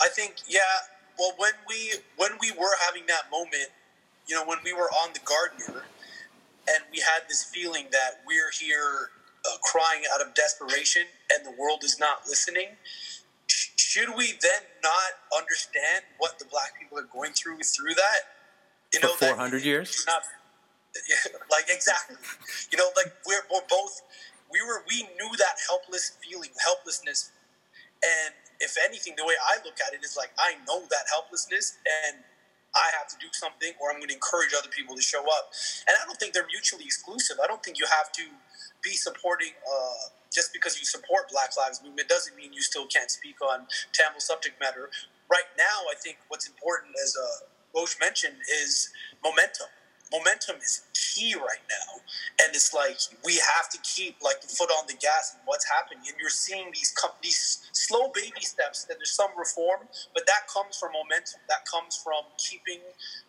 [0.00, 0.60] I think yeah.
[1.18, 3.68] Well, when we when we were having that moment,
[4.26, 5.82] you know, when we were on the Gardiner,
[6.74, 9.10] and we had this feeling that we're here
[9.46, 11.02] uh, crying out of desperation,
[11.32, 12.76] and the world is not listening.
[13.46, 18.20] sh- Should we then not understand what the black people are going through through that?
[18.92, 20.04] You For that 400 years?
[20.06, 20.22] Not,
[21.50, 22.16] like exactly.
[22.72, 24.02] You know, like we're, we're both
[24.50, 27.30] we were we knew that helpless feeling, helplessness
[28.02, 31.78] and if anything, the way I look at it is like I know that helplessness
[32.06, 32.18] and
[32.74, 35.50] I have to do something or I'm going to encourage other people to show up.
[35.88, 37.38] And I don't think they're mutually exclusive.
[37.42, 38.24] I don't think you have to
[38.82, 43.10] be supporting uh, just because you support Black Lives Movement doesn't mean you still can't
[43.10, 44.90] speak on Tamil subject matter.
[45.30, 48.90] Right now, I think what's important, as uh, Roche mentioned, is
[49.22, 49.68] momentum.
[50.12, 52.00] Momentum is key right now,
[52.42, 55.66] and it's like we have to keep like the foot on the gas and what's
[55.66, 56.02] happening.
[56.08, 58.84] And you're seeing these com- these slow baby steps.
[58.84, 61.40] That there's some reform, but that comes from momentum.
[61.48, 62.82] That comes from keeping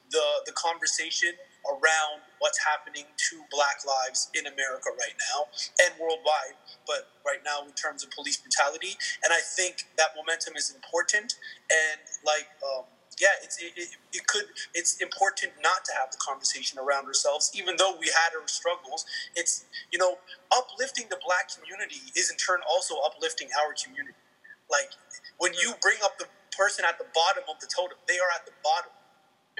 [0.09, 1.37] the the conversation
[1.69, 5.45] around what's happening to Black lives in America right now
[5.85, 6.57] and worldwide.
[6.87, 11.35] But right now, in terms of police brutality, and I think that momentum is important.
[11.69, 12.49] And like.
[12.65, 12.85] Um,
[13.21, 14.49] yeah, it's, it, it, it could.
[14.73, 19.05] It's important not to have the conversation around ourselves, even though we had our struggles.
[19.37, 20.17] It's you know,
[20.49, 24.17] uplifting the black community is in turn also uplifting our community.
[24.65, 24.97] Like
[25.37, 28.49] when you bring up the person at the bottom of the totem, they are at
[28.49, 28.89] the bottom.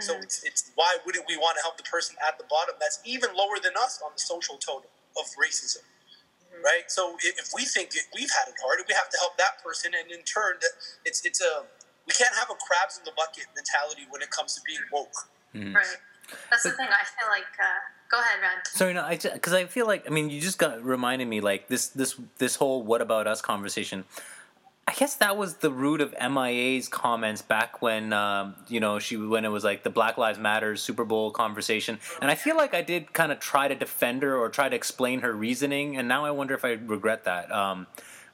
[0.02, 0.26] So mm-hmm.
[0.26, 3.30] it's, it's why wouldn't we want to help the person at the bottom that's even
[3.38, 6.65] lower than us on the social totem of racism, mm-hmm.
[6.65, 6.89] right?
[6.89, 10.10] So if, we think we've had it hard, we have to help that person, and
[10.10, 10.74] in turn, that
[11.06, 11.67] it's it's a
[12.07, 15.29] we can't have a crabs in the bucket mentality when it comes to being woke.
[15.53, 15.97] Right.
[16.49, 16.87] That's the thing.
[16.87, 17.43] I feel like.
[17.59, 18.61] Uh, go ahead, Ren.
[18.65, 21.41] So you know, I because I feel like I mean, you just got reminded me
[21.41, 24.05] like this this this whole "what about us" conversation.
[24.87, 29.15] I guess that was the root of MIA's comments back when um, you know she
[29.15, 32.73] when it was like the Black Lives Matter Super Bowl conversation, and I feel like
[32.73, 36.07] I did kind of try to defend her or try to explain her reasoning, and
[36.07, 37.51] now I wonder if I regret that.
[37.51, 37.87] Um,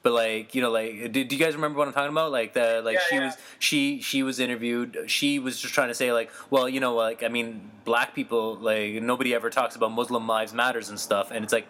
[0.03, 2.31] but like you know, like do, do you guys remember what I'm talking about?
[2.31, 3.25] Like the like Yeah, she yeah.
[3.25, 5.05] was she she was interviewed.
[5.07, 8.55] She was just trying to say like, well, you know, like I mean, black people
[8.55, 11.67] like nobody ever talks about Muslim lives matters and stuff, and it's like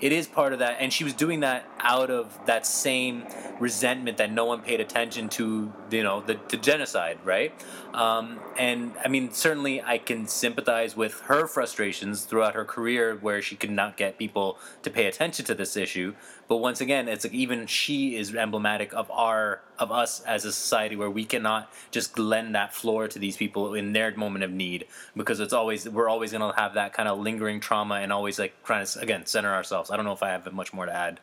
[0.00, 3.24] it is part of that and she was doing that out of that same
[3.58, 7.52] resentment that no one paid attention to you know the, the genocide right
[7.94, 13.42] um, and i mean certainly i can sympathize with her frustrations throughout her career where
[13.42, 16.14] she could not get people to pay attention to this issue
[16.50, 20.50] but once again it's like even she is emblematic of our of us as a
[20.50, 24.50] society where we cannot just lend that floor to these people in their moment of
[24.50, 24.84] need
[25.16, 28.36] because it's always we're always going to have that kind of lingering trauma and always
[28.36, 29.92] like trying to again center ourselves.
[29.92, 31.20] I don't know if i have much more to add.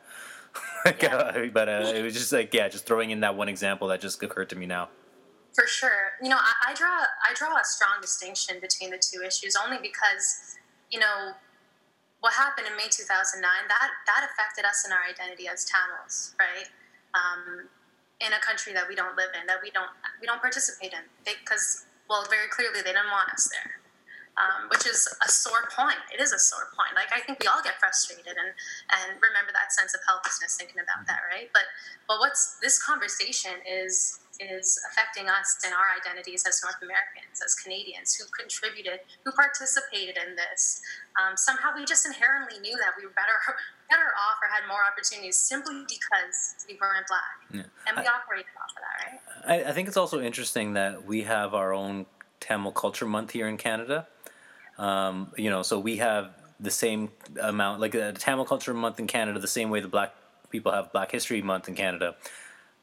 [0.85, 4.23] But uh, it was just like yeah just throwing in that one example that just
[4.23, 4.87] occurred to me now.
[5.53, 6.13] For sure.
[6.23, 6.87] You know, I, I draw
[7.29, 10.55] I draw a strong distinction between the two issues only because,
[10.89, 11.33] you know,
[12.19, 16.67] what happened in May 2009 that that affected us in our identity as Tamils, right?
[17.13, 17.69] Um,
[18.17, 21.05] in a country that we don't live in, that we don't we don't participate in,
[21.21, 23.81] because well, very clearly they didn't want us there.
[24.37, 25.97] Um, which is a sore point.
[26.13, 26.93] It is a sore point.
[26.93, 28.53] Like I think we all get frustrated and
[28.93, 31.49] and remember that sense of helplessness thinking about that, right?
[31.53, 31.65] But
[32.05, 37.55] but what's this conversation is is affecting us and our identities as North Americans, as
[37.55, 40.81] Canadians who contributed, who participated in this.
[41.17, 43.37] Um, somehow we just inherently knew that we were better
[43.89, 47.61] better off or had more opportunities simply because we weren't black, Yeah.
[47.87, 49.65] and we I- operated off of that, right?
[49.65, 52.05] I, I think it's also interesting that we have our own
[52.39, 54.07] Tamil Culture Month here in Canada.
[54.77, 57.09] Um, you know, so we have the same
[57.41, 60.13] amount, like uh, Tamil Culture Month in Canada, the same way the Black
[60.49, 62.15] people have Black History Month in Canada.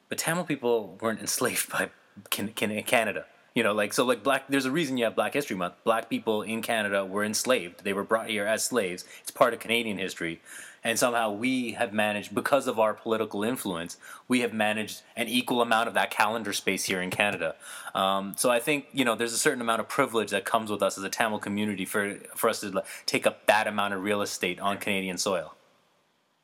[0.09, 1.91] But Tamil people weren't enslaved by
[2.31, 3.27] can, can, Canada.
[3.55, 4.49] You know, like so, like black.
[4.49, 5.75] There's a reason you have Black History Month.
[5.85, 7.85] Black people in Canada were enslaved.
[7.85, 9.05] They were brought here as slaves.
[9.21, 10.41] It's part of Canadian history,
[10.83, 15.63] and somehow we have managed, because of our political influence, we have managed an equal
[15.63, 17.55] amount of that calendar space here in Canada.
[17.95, 20.83] Um, so I think you know there's a certain amount of privilege that comes with
[20.83, 24.21] us as a Tamil community for for us to take up that amount of real
[24.21, 25.55] estate on Canadian soil.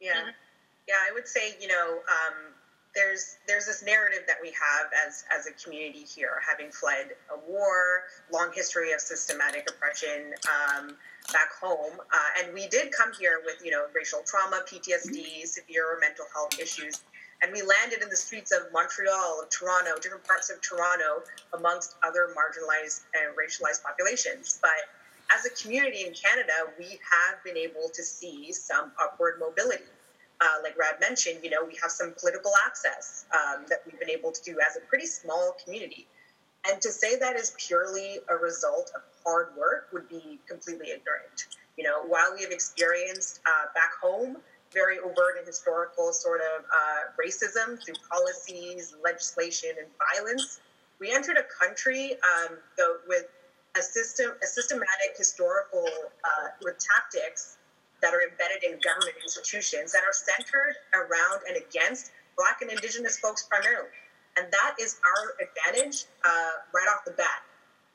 [0.00, 0.12] Yeah,
[0.86, 0.94] yeah.
[1.08, 2.54] I would say you know um,
[2.94, 7.38] there's there's this narrative that we have as as a community here, having fled a
[7.50, 10.34] war, long history of systematic oppression.
[10.48, 10.96] Um,
[11.32, 12.00] back home.
[12.00, 16.58] Uh, and we did come here with, you know, racial trauma, PTSD, severe mental health
[16.60, 17.02] issues.
[17.42, 21.22] And we landed in the streets of Montreal, of Toronto, different parts of Toronto,
[21.54, 24.58] amongst other marginalized and racialized populations.
[24.60, 24.92] But
[25.34, 29.84] as a community in Canada, we have been able to see some upward mobility.
[30.40, 34.10] Uh, like Rad mentioned, you know, we have some political access um, that we've been
[34.10, 36.06] able to do as a pretty small community.
[36.70, 41.46] And to say that is purely a result of hard work would be completely ignorant.
[41.76, 44.36] You know, while we have experienced uh, back home
[44.72, 50.60] very overt and historical sort of uh, racism through policies, legislation, and violence,
[51.00, 52.56] we entered a country um,
[53.08, 53.26] with
[53.76, 55.86] a system, a systematic historical
[56.24, 57.58] uh, with tactics
[58.02, 63.18] that are embedded in government institutions that are centered around and against Black and Indigenous
[63.18, 63.92] folks primarily.
[64.36, 67.42] And that is our advantage uh, right off the bat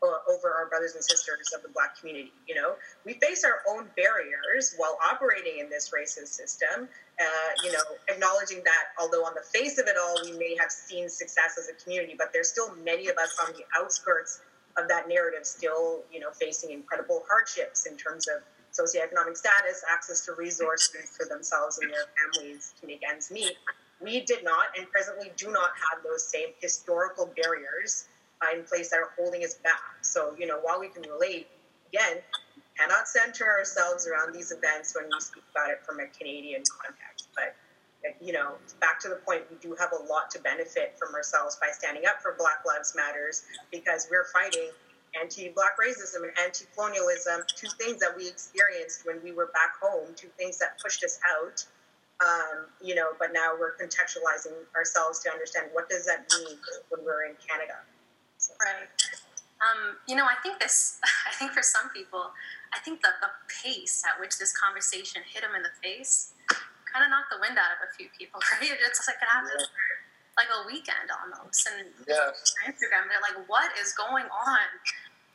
[0.03, 2.31] uh, over our brothers and sisters of the Black community.
[2.47, 6.87] You know, we face our own barriers while operating in this racist system.
[7.19, 10.69] Uh, you know, acknowledging that although on the face of it all we may have
[10.69, 14.41] seen success as a community, but there's still many of us on the outskirts
[14.77, 18.43] of that narrative still, you know, facing incredible hardships in terms of
[18.75, 23.53] socioeconomic status, access to resources for themselves and their families to make ends meet.
[24.01, 28.05] We did not and presently do not have those same historical barriers
[28.41, 30.01] uh, in place that are holding us back.
[30.01, 31.47] So, you know, while we can relate,
[31.93, 32.17] again,
[32.77, 37.29] cannot center ourselves around these events when we speak about it from a Canadian context.
[37.33, 37.55] But,
[38.21, 41.57] you know, back to the point, we do have a lot to benefit from ourselves
[41.61, 44.69] by standing up for Black Lives Matters because we're fighting
[45.19, 50.29] anti-black racism and anti-colonialism, two things that we experienced when we were back home, two
[50.37, 51.65] things that pushed us out.
[52.23, 56.57] Um, you know, but now we're contextualizing ourselves to understand what does that mean
[56.89, 57.83] when we're in Canada.
[58.37, 58.53] So.
[58.63, 58.87] Right.
[59.59, 60.99] Um, you know, I think this.
[61.27, 62.31] I think for some people,
[62.71, 66.31] I think the, the pace at which this conversation hit them in the face
[66.87, 68.39] kind of knocked the wind out of a few people.
[68.55, 68.71] Right?
[68.71, 69.59] It's like it happened.
[69.59, 69.95] Yeah
[70.37, 71.67] like a weekend almost.
[71.67, 72.35] And yeah.
[72.67, 74.67] Instagram, they're like, what is going on?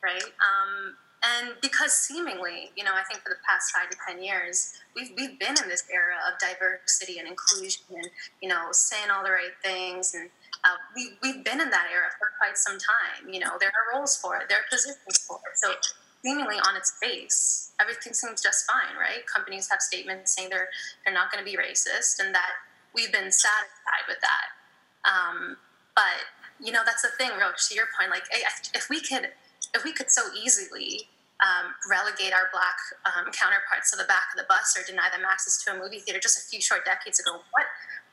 [0.03, 0.23] Right?
[0.23, 4.73] Um, and because seemingly, you know, I think for the past five to ten years,
[4.97, 8.09] we've we've been in this era of diversity and inclusion, and
[8.41, 10.31] you know, saying all the right things, and
[10.65, 13.29] uh, we we've been in that era for quite some time.
[13.29, 15.59] You know, there are roles for it, there are positions for it.
[15.59, 15.75] So
[16.25, 19.27] seemingly on its face, everything seems just fine, right?
[19.27, 20.69] Companies have statements saying they're
[21.05, 24.57] they're not going to be racist, and that we've been satisfied with that.
[25.05, 25.59] Um,
[25.95, 26.25] but
[26.65, 27.69] you know, that's the thing, Roach.
[27.69, 28.25] To your point, like
[28.75, 29.29] if we could
[29.75, 31.09] if we could so easily
[31.41, 32.77] um, relegate our black
[33.09, 35.99] um, counterparts to the back of the bus or deny them access to a movie
[36.01, 37.67] theater just a few short decades ago, what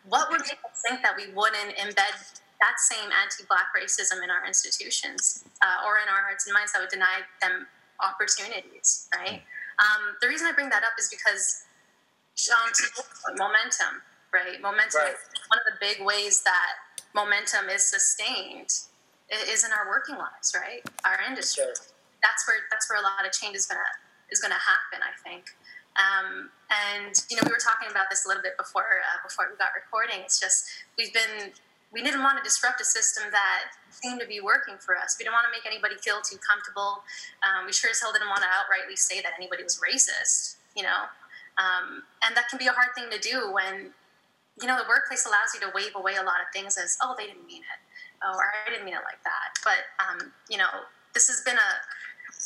[0.08, 2.15] what would make us think that we wouldn't embed
[2.63, 6.80] that same anti-black racism in our institutions uh, or in our hearts and minds that
[6.80, 7.67] would deny them
[8.00, 9.43] opportunities, right?
[9.84, 11.67] Um, the reason I bring that up is because
[12.56, 14.02] um, momentum,
[14.34, 14.62] right?
[14.62, 15.12] Momentum right.
[15.12, 18.70] is one of the big ways that momentum is sustained
[19.30, 20.82] is in our working lives, right?
[21.06, 21.63] Our industry.
[21.63, 21.74] Sure.
[22.24, 23.92] That's where that's where a lot of change is gonna
[24.32, 25.04] is gonna happen.
[25.04, 25.54] I think.
[25.98, 29.50] Um, and you know, we were talking about this a little bit before uh, before
[29.50, 30.22] we got recording.
[30.22, 31.52] It's just we've been
[31.92, 35.16] we didn't want to disrupt a system that seemed to be working for us.
[35.18, 37.02] We didn't want to make anybody feel too comfortable.
[37.42, 40.58] Um, we sure as hell didn't want to outrightly say that anybody was racist.
[40.76, 41.10] You know,
[41.58, 43.92] um, and that can be a hard thing to do when
[44.62, 47.15] you know the workplace allows you to wave away a lot of things as oh
[47.17, 47.80] they didn't mean it
[48.24, 49.58] oh, or I didn't mean it like that.
[49.63, 50.70] But, um, you know,
[51.13, 51.72] this has been a,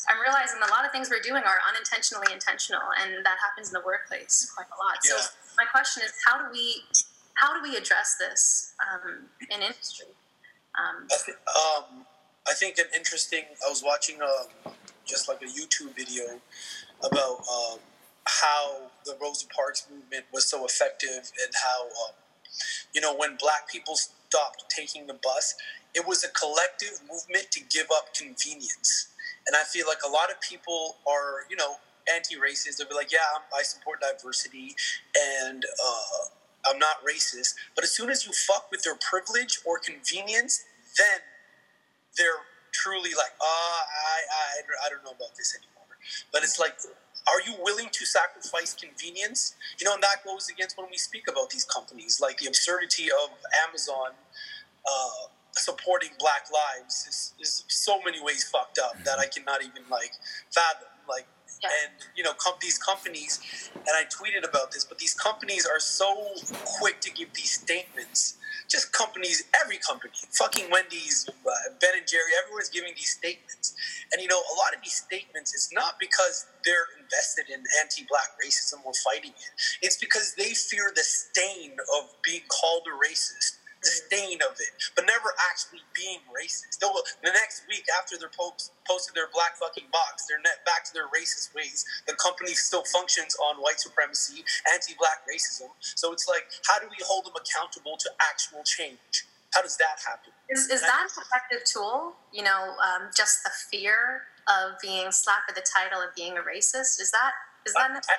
[0.10, 3.74] I'm realizing a lot of things we're doing are unintentionally intentional, and that happens in
[3.74, 5.00] the workplace quite a lot.
[5.04, 5.20] Yeah.
[5.20, 6.84] So my question is, how do we,
[7.36, 10.08] how do we address this um, in industry?
[10.80, 12.06] Um, I, th- um,
[12.48, 13.44] I think an interesting.
[13.66, 14.74] I was watching um,
[15.06, 16.40] just like a YouTube video
[17.04, 17.80] about um,
[18.26, 22.16] how the Rosa Parks movement was so effective, and how um,
[22.94, 23.96] you know when Black people
[24.32, 25.56] stopped taking the bus.
[25.94, 29.10] It was a collective movement to give up convenience.
[29.46, 31.76] And I feel like a lot of people are, you know,
[32.16, 32.78] anti-racist.
[32.78, 33.20] They'll be like, yeah,
[33.54, 34.76] i support diversity
[35.18, 37.56] and uh, I'm not racist.
[37.76, 40.64] But as soon as you fuck with their privilege or convenience,
[40.98, 41.20] then
[42.18, 45.98] they're truly like, oh, I, I, I don't know about this anymore.
[46.32, 46.78] But it's like,
[47.28, 49.56] are you willing to sacrifice convenience?
[49.80, 53.08] You know, and that goes against when we speak about these companies, like the absurdity
[53.24, 53.30] of
[53.68, 54.12] Amazon
[54.86, 59.84] uh, supporting Black lives is, is so many ways fucked up that I cannot even
[59.90, 60.12] like
[60.52, 60.88] fathom.
[61.08, 61.28] Like,
[61.62, 61.70] Yeah.
[61.84, 63.40] And you know, com- these companies,
[63.76, 66.34] and I tweeted about this, but these companies are so
[66.80, 68.38] quick to give these statements.
[68.70, 73.76] Just companies, every company, fucking Wendy's, uh, Ben and Jerry, everyone's giving these statements.
[74.14, 78.36] And you know, a lot of these statements, it's not because they're invested in anti-black
[78.44, 79.54] racism or fighting it.
[79.82, 84.74] It's because they fear the stain of being called a racist the stain of it,
[84.96, 86.78] but never actually being racist.
[86.78, 86.94] They'll,
[87.26, 90.94] the next week after they're post, posted their black fucking box, they're net back to
[90.94, 91.86] their racist ways.
[92.06, 95.74] The company still functions on white supremacy, anti-black racism.
[95.82, 99.26] So it's like, how do we hold them accountable to actual change?
[99.54, 100.32] How does that happen?
[100.50, 102.14] Is, is that an effective tool?
[102.32, 106.42] You know, um, just the fear of being slapped with the title of being a
[106.42, 107.02] racist.
[107.02, 107.34] Is that
[107.66, 107.92] is that?
[107.92, 108.16] I,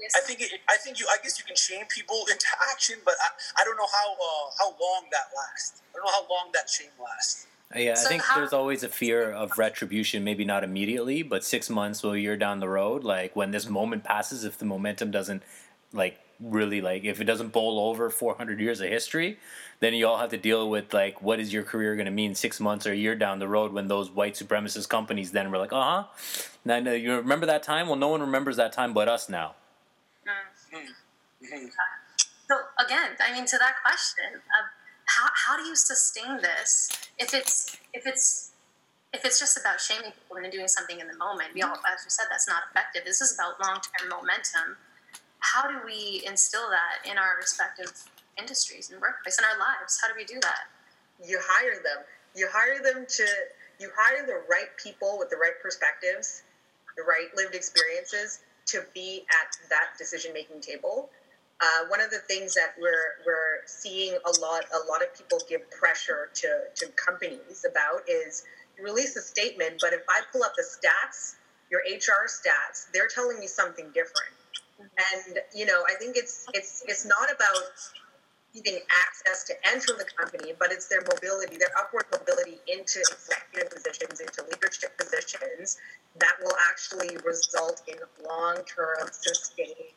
[0.00, 1.06] I, I think it, I think you.
[1.10, 4.50] I guess you can shame people into action, but I, I don't know how uh,
[4.58, 5.82] how long that lasts.
[5.92, 7.46] I don't know how long that shame lasts.
[7.74, 11.42] Yeah, So I think how- there's always a fear of retribution, maybe not immediately, but
[11.42, 14.66] six months or a year down the road, like when this moment passes, if the
[14.66, 15.42] momentum doesn't
[15.92, 19.38] like really like if it doesn't bowl over 400 years of history,
[19.80, 22.34] then you all have to deal with like what is your career going to mean
[22.34, 25.58] six months or a year down the road when those white supremacist companies then were
[25.58, 26.04] like, uh huh,
[26.64, 27.86] now now you remember that time?
[27.86, 29.54] Well, no one remembers that time but us now.
[32.48, 34.64] So again, I mean, to that question of
[35.04, 38.50] how, how do you sustain this if it's if it's
[39.12, 41.54] if it's just about shaming people into doing something in the moment?
[41.54, 43.02] We all, as we said, that's not effective.
[43.04, 44.76] This is about long term momentum.
[45.40, 47.92] How do we instill that in our respective
[48.38, 49.98] industries and workplace in our lives?
[50.00, 50.70] How do we do that?
[51.24, 52.04] you hire them.
[52.34, 53.26] You hire them to
[53.80, 56.42] you hire the right people with the right perspectives,
[56.96, 61.10] the right lived experiences to be at that decision making table.
[61.60, 65.38] Uh, one of the things that we're we're seeing a lot a lot of people
[65.48, 68.44] give pressure to to companies about is
[68.76, 71.36] you release a statement, but if I pull up the stats,
[71.70, 74.34] your HR stats, they're telling me something different.
[74.80, 77.62] And you know, I think it's it's it's not about
[78.54, 83.70] giving access to enter the company, but it's their mobility, their upward mobility into executive
[83.70, 85.78] positions, into leadership positions
[86.18, 87.96] that will actually result in
[88.26, 89.96] long-term sustained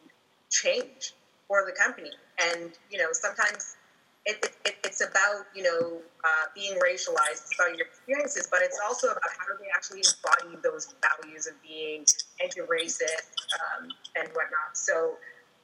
[0.50, 1.14] change
[1.48, 2.12] for the company.
[2.40, 3.76] And you know, sometimes
[4.26, 7.44] it, it, it, it's about you know uh, being racialized.
[7.44, 11.48] It's about your experiences, but it's also about how do they actually embody those values
[11.48, 12.06] of being
[12.42, 14.74] anti-racist um, and whatnot.
[14.74, 15.18] So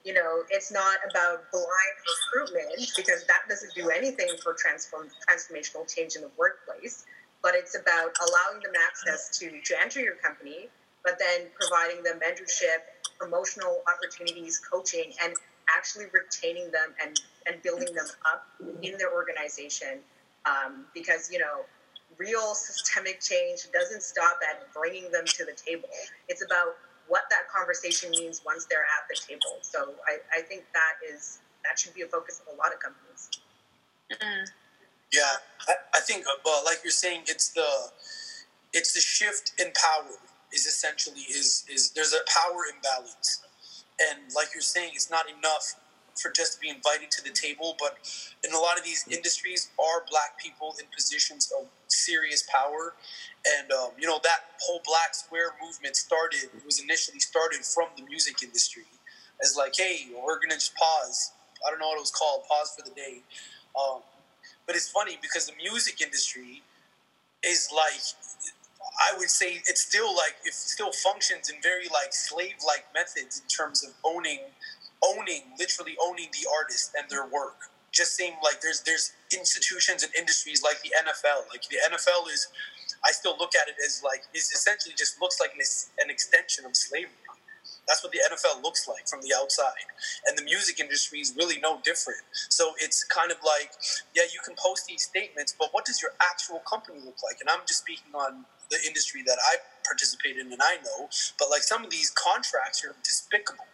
[0.04, 1.97] you know, it's not about blind
[2.34, 7.06] recruitment because that doesn't do anything for transform transformational change in the workplace.
[7.43, 10.70] But it's about allowing them access to to enter your company,
[11.04, 12.86] but then providing them mentorship,
[13.20, 15.34] promotional opportunities, coaching, and
[15.76, 18.45] actually retaining them and and building them up
[18.82, 19.99] in their organization.
[20.45, 21.66] Um, because you know,
[22.18, 25.89] real systemic change doesn't stop at bringing them to the table.
[26.28, 26.78] It's about
[27.12, 29.59] what that conversation means once they're at the table.
[29.62, 32.80] So I, I think that is that should be a focus of a lot of
[32.80, 33.30] companies.
[34.09, 34.47] Mm.
[35.12, 37.68] Yeah, I, I think, uh, well, like you're saying, it's the
[38.72, 40.16] it's the shift in power
[40.53, 43.43] is essentially is is there's a power imbalance,
[43.99, 45.76] and like you're saying, it's not enough
[46.22, 47.76] for just to be invited to the table.
[47.80, 47.97] But
[48.43, 52.93] in a lot of these industries, are black people in positions of serious power,
[53.57, 57.88] and um, you know that whole Black Square movement started it was initially started from
[57.97, 58.86] the music industry
[59.43, 61.32] as like, hey, we're gonna just pause.
[61.65, 63.22] I don't know what it was called, pause for the day.
[63.78, 64.01] Um,
[64.65, 66.61] but it's funny because the music industry
[67.43, 68.01] is like
[68.82, 73.41] I would say it's still like it still functions in very like slave like methods
[73.41, 74.39] in terms of owning
[75.04, 77.72] owning literally owning the artist and their work.
[77.91, 81.49] Just seem like there's there's institutions and industries like the NFL.
[81.52, 82.47] Like the NFL is
[83.04, 85.62] I still look at it as like is essentially just looks like an,
[85.99, 87.12] an extension of slavery.
[87.88, 89.89] That's what the NFL looks like from the outside.
[90.28, 92.22] And the music industry is really no different.
[92.49, 93.72] So it's kind of like,
[94.16, 97.41] yeah, you can post these statements, but what does your actual company look like?
[97.41, 101.49] And I'm just speaking on the industry that I participate in and I know, but
[101.49, 103.66] like some of these contracts are despicable.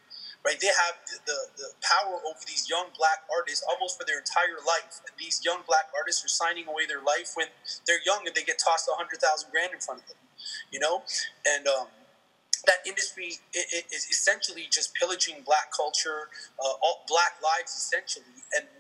[0.47, 4.23] Right, they have the, the, the power over these young black artists almost for their
[4.23, 7.51] entire life, and these young black artists are signing away their life when
[7.83, 10.23] they're young and they get tossed a hundred thousand grand in front of them,
[10.71, 11.03] you know,
[11.43, 11.91] and um,
[12.63, 13.43] that industry
[13.91, 16.31] is essentially just pillaging black culture,
[16.63, 18.71] uh, all black lives essentially, and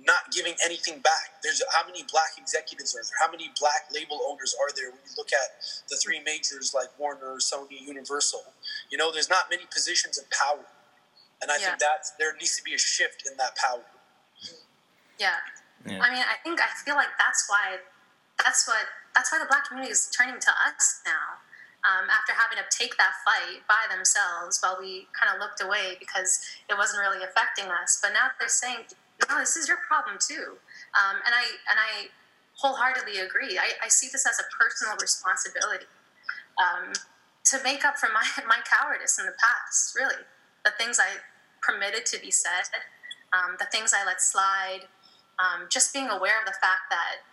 [0.00, 1.36] not giving anything back.
[1.44, 3.20] There's how many black executives are there?
[3.20, 5.60] How many black label owners are there when you look at
[5.92, 8.40] the three majors like Warner, Sony, Universal?
[8.88, 10.64] You know, there's not many positions of power,
[11.42, 11.66] and I Yeah.
[11.68, 13.84] think that there needs to be a shift in that power.
[15.18, 15.40] Yeah.
[15.86, 16.00] Yeah.
[16.02, 17.80] I mean, I think I feel like that's why
[18.42, 21.40] that's what that's why the black community is turning to us now
[21.84, 25.96] um, after having to take that fight by themselves while we kind of looked away
[25.98, 27.98] because it wasn't really affecting us.
[28.00, 28.84] But now they're saying,
[29.28, 30.56] no, this is your problem too.
[30.96, 32.08] Um, and I and I
[32.56, 33.58] wholeheartedly agree.
[33.58, 35.88] I, I see this as a personal responsibility
[36.60, 36.92] um,
[37.44, 39.96] to make up for my my cowardice in the past.
[39.96, 40.24] Really,
[40.64, 41.18] the things I
[41.62, 42.68] permitted to be said,
[43.32, 44.88] um, the things I let slide,
[45.38, 47.24] um, just being aware of the fact that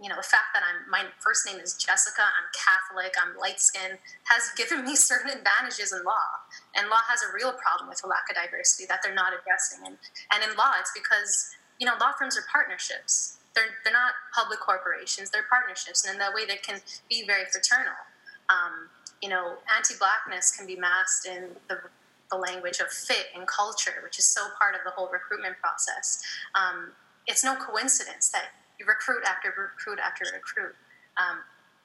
[0.00, 3.60] you know, the fact that I'm my first name is Jessica, I'm Catholic, I'm light
[3.60, 6.40] skinned, has given me certain advantages in law.
[6.74, 9.84] And law has a real problem with a lack of diversity that they're not addressing.
[9.84, 10.00] And
[10.32, 13.36] and in law, it's because you know law firms are partnerships.
[13.54, 15.28] They're they're not public corporations.
[15.28, 16.80] They're partnerships, and in that way, they can
[17.12, 18.00] be very fraternal.
[18.48, 18.88] Um,
[19.20, 21.76] you know, anti-blackness can be masked in the
[22.30, 26.22] the language of fit and culture, which is so part of the whole recruitment process.
[26.54, 26.92] Um,
[27.26, 30.74] it's no coincidence that you recruit after recruit after recruit.
[31.18, 31.42] Um,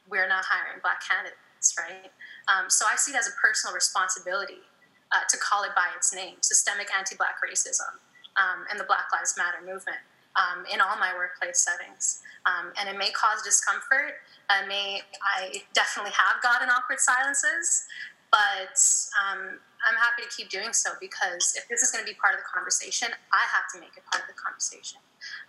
[0.10, 2.14] we're not hiring black candidates, right?
[2.48, 4.64] Um, so I see it as a personal responsibility
[5.12, 8.00] uh, to call it by its name systemic anti black racism
[8.38, 10.00] um, and the Black Lives Matter movement
[10.36, 12.22] um, in all my workplace settings.
[12.46, 14.22] Um, and it may cause discomfort.
[14.50, 17.88] Uh, may I definitely have gotten awkward silences,
[18.36, 18.76] but
[19.16, 22.34] um, I'm happy to keep doing so because if this is going to be part
[22.34, 25.00] of the conversation, I have to make it part of the conversation.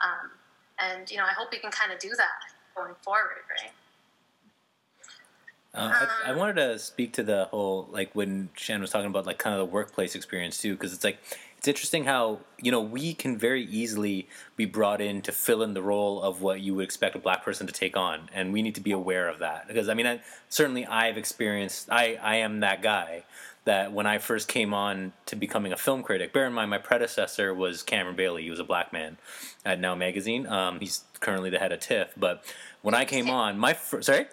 [0.05, 0.31] Um,
[0.79, 2.39] and you know, I hope we can kind of do that
[2.77, 3.73] going forward, right?
[5.75, 9.09] Uh, I, I, um, wanted to speak to the whole like when Shan was talking
[9.09, 11.19] about like kind of the workplace experience too, because it's like
[11.59, 15.75] it's interesting how you know we can very easily be brought in to fill in
[15.75, 18.63] the role of what you would expect a black person to take on, and we
[18.63, 22.37] need to be aware of that because I mean, I, certainly I've experienced I I
[22.37, 23.25] am that guy
[23.65, 26.79] that when I first came on to becoming a film critic, bear in mind my
[26.79, 28.45] predecessor was Cameron Bailey.
[28.45, 29.19] He was a black man
[29.65, 30.47] at Now Magazine.
[30.47, 32.15] Um, he's currently the head of TIFF.
[32.17, 32.45] But
[32.83, 34.27] when I came on, my sorry.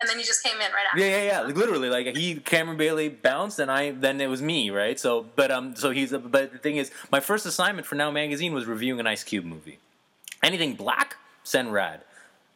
[0.00, 1.00] And then you just came in right after.
[1.00, 1.40] Yeah, yeah, yeah.
[1.40, 5.00] Like, literally, like he Cameron Bailey bounced, and I then it was me, right?
[5.00, 6.12] So, but um, so he's.
[6.12, 9.44] But the thing is, my first assignment for Now Magazine was reviewing an Ice Cube
[9.46, 9.78] movie.
[10.42, 12.02] Anything black, send rad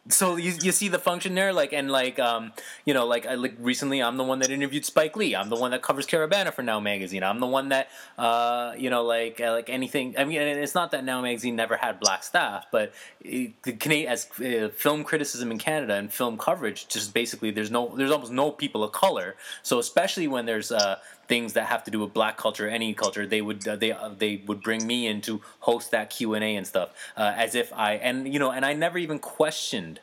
[0.09, 2.51] so you, you see the function there like and like um
[2.85, 5.35] you know like I like recently I'm the one that interviewed Spike Lee.
[5.35, 7.23] I'm the one that covers Caribana for Now magazine.
[7.23, 10.91] I'm the one that uh you know like uh, like anything I mean it's not
[10.91, 15.59] that Now magazine never had black staff but the Canadian as uh, film criticism in
[15.59, 19.35] Canada and film coverage just basically there's no there's almost no people of color.
[19.61, 20.97] So especially when there's uh
[21.31, 24.09] things that have to do with black culture, any culture, they would uh, they uh,
[24.23, 27.55] they would bring me in to host that Q and A and stuff, uh, as
[27.55, 30.01] if I and you know, and I never even questioned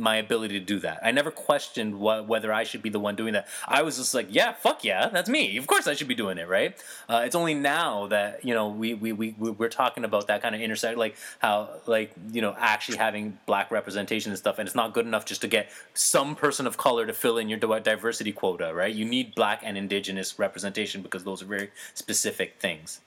[0.00, 0.98] my ability to do that.
[1.04, 3.46] I never questioned what, whether I should be the one doing that.
[3.68, 5.58] I was just like, yeah, fuck yeah, that's me.
[5.58, 6.76] Of course I should be doing it, right?
[7.08, 10.54] Uh, it's only now that you know we we we we're talking about that kind
[10.54, 14.76] of intersect, like how like you know actually having black representation and stuff, and it's
[14.76, 18.32] not good enough just to get some person of color to fill in your diversity
[18.32, 18.94] quota, right?
[18.94, 23.00] You need black and indigenous representation because those are very specific things.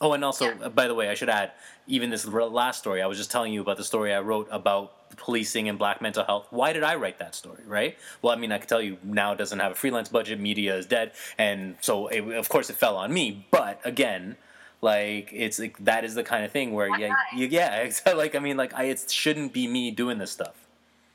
[0.00, 0.68] Oh, and also, yeah.
[0.68, 1.52] by the way, I should add,
[1.86, 5.01] even this last story, I was just telling you about the story I wrote about
[5.16, 6.46] policing and black mental health.
[6.50, 7.96] Why did I write that story, right?
[8.20, 10.76] Well, I mean, I can tell you now it doesn't have a freelance budget, media
[10.76, 13.46] is dead, and so it, of course it fell on me.
[13.50, 14.36] But again,
[14.80, 18.38] like it's like that is the kind of thing where yeah, you, yeah, like I
[18.40, 20.66] mean, like I, it shouldn't be me doing this stuff.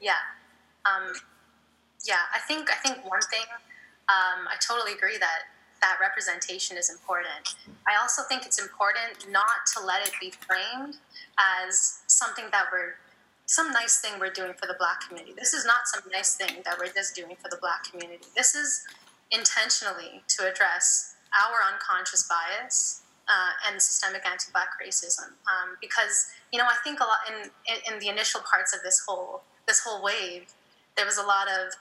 [0.01, 0.13] Yeah,
[0.85, 1.13] um,
[2.07, 2.21] yeah.
[2.33, 3.45] I think I think one thing,
[4.09, 5.39] um, I totally agree that
[5.81, 7.55] that representation is important.
[7.87, 10.97] I also think it's important not to let it be framed
[11.37, 12.95] as something that we're
[13.47, 15.33] some nice thing we're doing for the black community.
[15.35, 18.27] This is not some nice thing that we're just doing for the black community.
[18.35, 18.83] This is
[19.31, 25.31] intentionally to address our unconscious bias uh, and systemic anti-black racism.
[25.47, 28.83] Um, because you know, I think a lot in, in, in the initial parts of
[28.83, 30.51] this whole this whole wave,
[30.95, 31.71] there was a lot of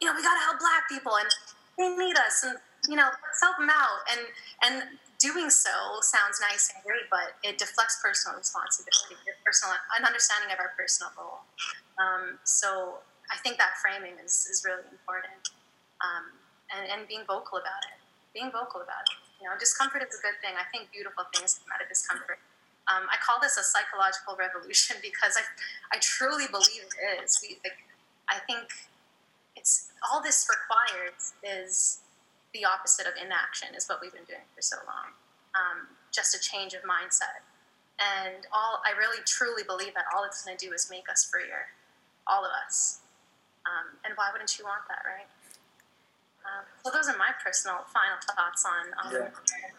[0.00, 1.30] you know we got to help black people and
[1.78, 2.58] they need us and
[2.88, 4.20] you know let's help them out and
[4.66, 9.14] and doing so sounds nice and great, but it deflects personal responsibility,
[9.46, 11.46] personal an understanding of our personal role.
[11.94, 12.98] Um, so
[13.30, 15.54] I think that framing is, is really important,
[16.02, 16.34] um,
[16.74, 18.02] and, and being vocal about it.
[18.34, 19.22] Being vocal about it.
[19.38, 20.58] You know, discomfort is a good thing.
[20.58, 22.42] I think beautiful things come out of discomfort.
[22.90, 25.46] Um, I call this a psychological revolution because I,
[25.94, 27.38] I truly believe it is.
[27.38, 27.78] We, like,
[28.26, 28.74] I think
[29.54, 32.02] it's all this requires is
[32.54, 35.16] the opposite of inaction is what we've been doing for so long.
[35.56, 37.44] Um, just a change of mindset.
[38.00, 41.24] And all I really truly believe that all it's going to do is make us
[41.24, 41.72] freer,
[42.26, 43.00] all of us.
[43.64, 45.28] Um, and why wouldn't you want that, right?
[46.42, 49.30] Um, so those are my personal final thoughts on, yeah.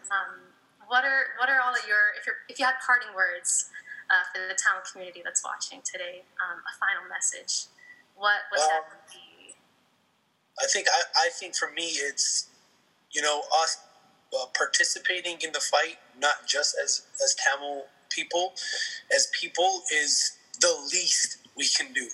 [0.08, 0.40] um,
[0.88, 3.68] what are what are all of your if you if you had parting words
[4.08, 7.68] uh, for the town community that's watching today, um, a final message.
[8.16, 9.54] What would that um, be?
[10.56, 12.48] I think I, I think for me it's
[13.14, 13.78] you know us
[14.34, 18.52] uh, participating in the fight, not just as as Tamil people,
[19.14, 22.08] as people is the least we can do.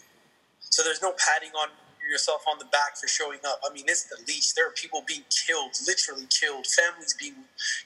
[0.70, 1.68] So there's no patting on
[2.10, 3.60] yourself on the back for showing up.
[3.68, 4.56] I mean, it's the least.
[4.56, 7.36] There are people being killed, literally killed, families being,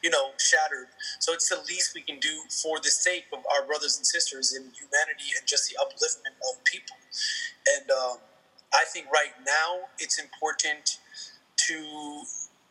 [0.02, 0.88] you know, shattered.
[1.20, 4.54] So it's the least we can do for the sake of our brothers and sisters
[4.54, 6.96] in humanity and just the upliftment of people.
[7.76, 8.16] And um,
[8.72, 10.98] I think right now it's important
[11.68, 12.22] to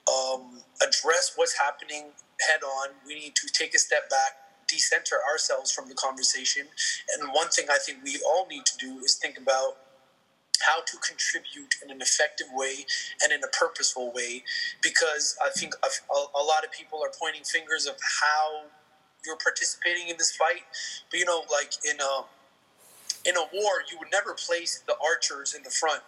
[0.08, 2.12] um, address what's happening
[2.49, 2.89] head on.
[3.08, 4.32] We need to take a step back,
[4.68, 6.68] decenter ourselves from the conversation.
[7.18, 9.78] And one thing I think we all need to do is think about
[10.62, 12.86] how to contribute in an effective way
[13.24, 14.43] and in a purposeful way
[14.82, 18.70] because I think a, a lot of people are pointing fingers of how
[19.26, 20.64] you're participating in this fight.
[21.10, 22.24] But you know, like in a
[23.28, 26.01] in a war, you would never place the archers in the front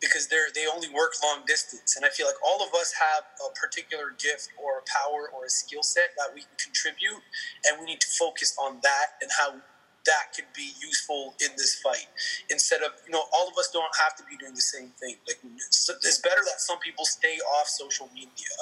[0.00, 1.96] because they're they only work long distance.
[1.96, 5.46] And I feel like all of us have a particular gift or a power or
[5.46, 7.22] a skill set that we can contribute,
[7.66, 9.56] and we need to focus on that and how
[10.06, 12.08] that could be useful in this fight.
[12.50, 15.16] Instead of you know all of us don't have to be doing the same thing.
[15.26, 18.56] Like it's better that some people stay off social media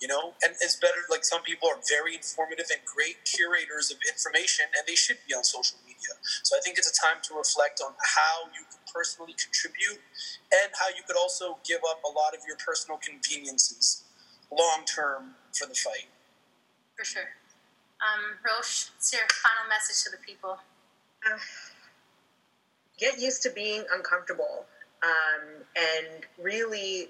[0.00, 0.36] you know?
[0.44, 4.84] And it's better like some people are very informative and great curators of information and
[4.86, 6.12] they should be on social media.
[6.44, 10.00] So i think it's a time to reflect on how you can personally contribute
[10.52, 14.04] and how you could also give up a lot of your personal conveniences
[14.50, 16.06] long term for the fight
[16.96, 17.28] for sure
[18.04, 20.58] um, Rosh, what's your final message to the people?
[22.98, 24.66] get used to being uncomfortable
[25.02, 27.08] um, and really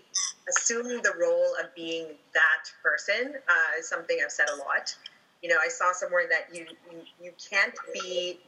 [0.48, 4.94] assuming the role of being that person uh, is something I've said a lot.
[5.42, 8.40] You know, I saw somewhere that you you, you can't be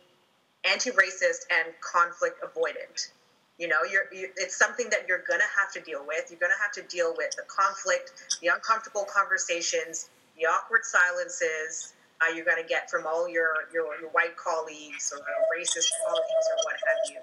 [0.70, 3.10] anti-racist and conflict avoidant.
[3.58, 6.30] You know, you're, you, it's something that you're gonna have to deal with.
[6.30, 12.32] You're gonna have to deal with the conflict, the uncomfortable conversations, the awkward silences, uh,
[12.32, 15.20] you're to get from all your, your, your white colleagues or
[15.52, 17.18] racist colleagues or what have you.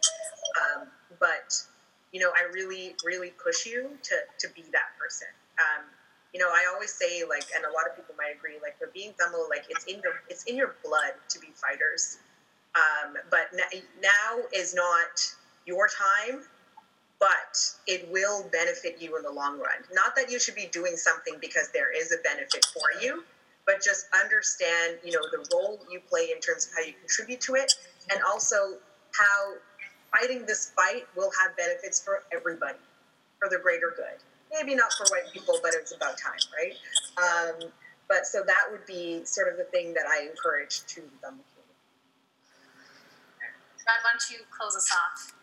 [0.62, 0.88] Um,
[1.20, 1.54] but
[2.12, 5.28] you know, I really, really push you to to be that person.
[5.58, 5.86] Um,
[6.34, 8.90] you know, I always say like, and a lot of people might agree, like for
[8.94, 12.20] being Tamil, like it's in your it's in your blood to be fighters.
[12.76, 13.54] Um, but
[14.02, 15.22] now is not
[15.66, 16.42] your time,
[17.20, 17.58] but
[17.88, 19.80] it will benefit you in the long run.
[19.94, 23.24] Not that you should be doing something because there is a benefit for you,
[23.66, 27.40] but just understand, you know, the role you play in terms of how you contribute
[27.42, 27.74] to it,
[28.12, 28.78] and also
[29.14, 29.54] how
[30.12, 32.80] fighting this fight will have benefits for everybody,
[33.40, 34.20] for the greater good.
[34.52, 36.76] Maybe not for white people, but it's about time, right?
[37.18, 37.72] Um,
[38.08, 41.40] but so that would be sort of the thing that I encourage to them.
[43.86, 45.34] Why don't you close us off?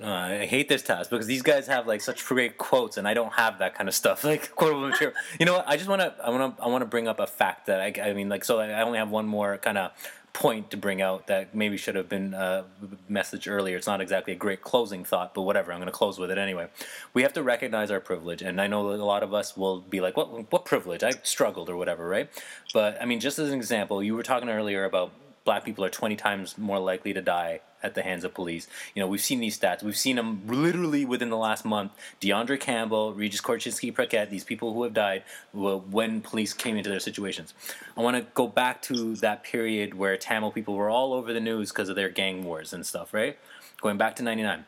[0.00, 0.06] Uh,
[0.42, 3.32] I hate this task because these guys have like such great quotes, and I don't
[3.32, 5.16] have that kind of stuff, like quotable material.
[5.40, 5.68] You know what?
[5.68, 7.80] I just want to, I want to, I want to bring up a fact that
[7.80, 9.92] I, I mean, like, so I only have one more kind of
[10.32, 12.62] point to bring out that maybe should have been uh,
[13.10, 13.76] messaged earlier.
[13.76, 15.72] It's not exactly a great closing thought, but whatever.
[15.72, 16.68] I'm going to close with it anyway.
[17.12, 20.00] We have to recognize our privilege, and I know a lot of us will be
[20.00, 20.52] like, "What?
[20.52, 21.02] What privilege?
[21.02, 22.30] I struggled or whatever, right?"
[22.72, 25.12] But I mean, just as an example, you were talking earlier about
[25.48, 28.68] black people are 20 times more likely to die at the hands of police.
[28.94, 29.82] You know, we've seen these stats.
[29.82, 31.92] We've seen them literally within the last month.
[32.20, 35.22] D'Andre Campbell, Regis Korchinski Paquet, these people who have died
[35.54, 37.54] when police came into their situations.
[37.96, 41.40] I want to go back to that period where Tamil people were all over the
[41.40, 43.38] news because of their gang wars and stuff, right?
[43.80, 44.66] Going back to 99.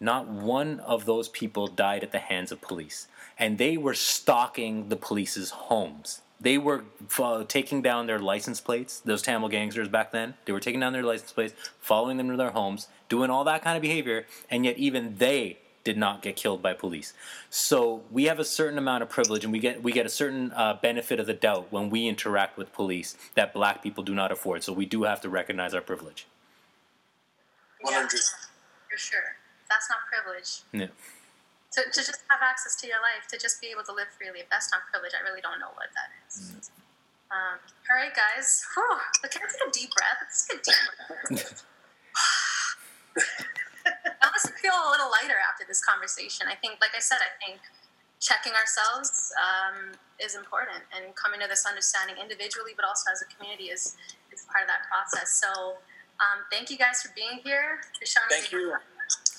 [0.00, 3.06] Not one of those people died at the hands of police.
[3.38, 6.84] And they were stalking the police's homes they were
[7.18, 9.00] uh, taking down their license plates.
[9.00, 12.36] Those Tamil gangsters back then, they were taking down their license plates, following them to
[12.36, 16.36] their homes, doing all that kind of behavior, and yet even they did not get
[16.36, 17.12] killed by police.
[17.50, 20.52] So we have a certain amount of privilege, and we get we get a certain
[20.52, 24.32] uh, benefit of the doubt when we interact with police that black people do not
[24.32, 24.62] afford.
[24.64, 26.26] So we do have to recognize our privilege.
[27.80, 28.20] One hundred.
[28.90, 29.36] For sure,
[29.68, 30.62] that's not privilege.
[30.72, 30.94] Yeah
[31.72, 34.44] to, to just have access to your life, to just be able to live freely.
[34.44, 36.52] If that's not privilege, I really don't know what that is.
[36.52, 36.82] Mm.
[37.32, 37.56] Um,
[37.88, 38.60] all right, guys.
[38.76, 39.00] Whew.
[39.24, 40.20] Can I take a deep breath?
[40.20, 40.76] Let's take a deep
[41.08, 41.64] breath.
[44.22, 46.46] I honestly feel a little lighter after this conversation.
[46.46, 47.58] I think, like I said, I think
[48.20, 53.28] checking ourselves um, is important, and coming to this understanding individually, but also as a
[53.32, 53.96] community, is
[54.30, 55.32] is part of that process.
[55.40, 55.80] So,
[56.20, 57.80] um, thank you guys for being here.
[58.28, 58.76] thank you.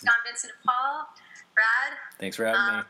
[0.04, 1.08] John Vincent and Paul.
[1.56, 1.98] Brad.
[2.20, 2.84] Thanks for having um, me.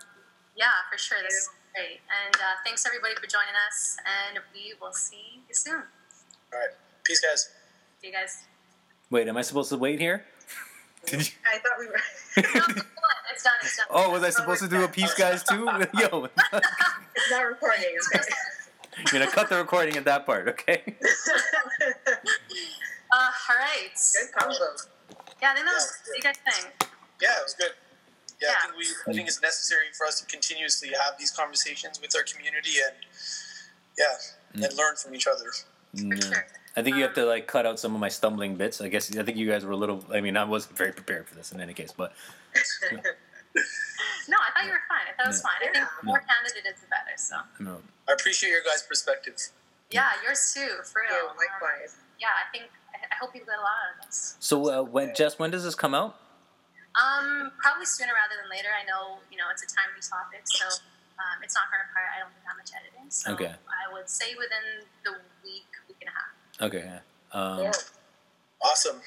[0.57, 1.17] Yeah, for sure.
[1.23, 1.99] This is great.
[2.09, 3.97] And uh, thanks everybody for joining us.
[4.01, 5.75] And we will see you soon.
[5.75, 6.73] All right.
[7.03, 7.49] Peace, guys.
[8.01, 8.45] See you guys.
[9.09, 10.25] Wait, am I supposed to wait here?
[11.05, 11.33] Did you?
[11.45, 12.83] I thought we were.
[13.31, 13.53] It's done.
[13.63, 13.87] It's done.
[13.89, 15.65] Oh, was I supposed to do a piece, guys, too?
[15.99, 17.97] Yo, It's not recording.
[18.13, 18.23] Okay.
[18.97, 20.83] you're gonna cut the recording at that part, okay?
[23.11, 23.89] Uh, all right.
[23.91, 24.55] Good combo.
[25.41, 26.01] Yeah, I think that was.
[26.05, 26.92] What do you guys think?
[27.23, 27.71] Yeah, it was good.
[28.41, 28.55] Yeah, Yeah.
[28.57, 32.11] I think we I think it's necessary for us to continuously have these conversations with
[32.17, 32.95] our community and
[33.97, 34.15] yeah,
[34.65, 35.49] and learn from each other.
[35.95, 36.45] For sure.
[36.75, 38.81] I think you have to like cut out some of my stumbling bits.
[38.81, 40.03] I guess I think you guys were a little.
[40.11, 42.13] I mean, I wasn't very prepared for this in any case, but
[44.27, 45.05] No, I thought you were fine.
[45.07, 45.49] I thought it was Yeah.
[45.49, 45.69] fine.
[45.69, 47.15] I think the more candid it is, the better.
[47.17, 47.81] So no.
[48.09, 49.35] I appreciate your guys' perspective.
[49.91, 51.11] yeah, yours too, for real.
[51.23, 51.95] Yeah, Um, likewise.
[52.19, 54.35] yeah, I think I I hope you get a lot out of this.
[54.39, 56.17] So uh, when Jess, when does this come out?
[56.93, 58.69] Um, probably sooner rather than later.
[58.69, 60.65] I know you know it's a timely topic, so
[61.17, 63.09] um, it's not going to require I don't think that much editing.
[63.09, 63.49] So Okay.
[63.53, 66.33] I would say within the week, week and a half.
[66.69, 66.85] Okay.
[66.85, 67.01] yeah.
[67.33, 67.73] Um, Yeah.
[68.61, 69.01] Awesome.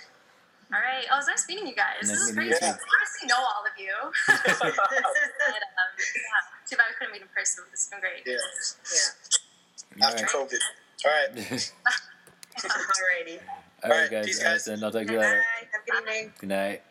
[0.74, 1.07] All right.
[1.11, 2.11] Oh, it was nice meeting you guys.
[2.11, 2.51] Nice This is crazy.
[2.51, 2.62] great.
[2.62, 3.95] you I honestly know all of you.
[4.28, 7.62] and, um, yeah, too bad we couldn't meet in person.
[7.70, 8.26] This has been great.
[8.26, 8.34] Yeah.
[8.34, 10.07] Yeah.
[10.11, 10.51] After all right.
[10.51, 10.62] COVID.
[11.07, 11.70] All right.
[12.57, 13.39] Alrighty.
[13.84, 14.26] all right, guys.
[14.26, 14.64] peace, All right, guys.
[14.64, 15.24] then I'll talk to you Bye.
[15.24, 15.45] later.
[15.72, 16.32] Have a good evening.
[16.41, 16.82] Good night.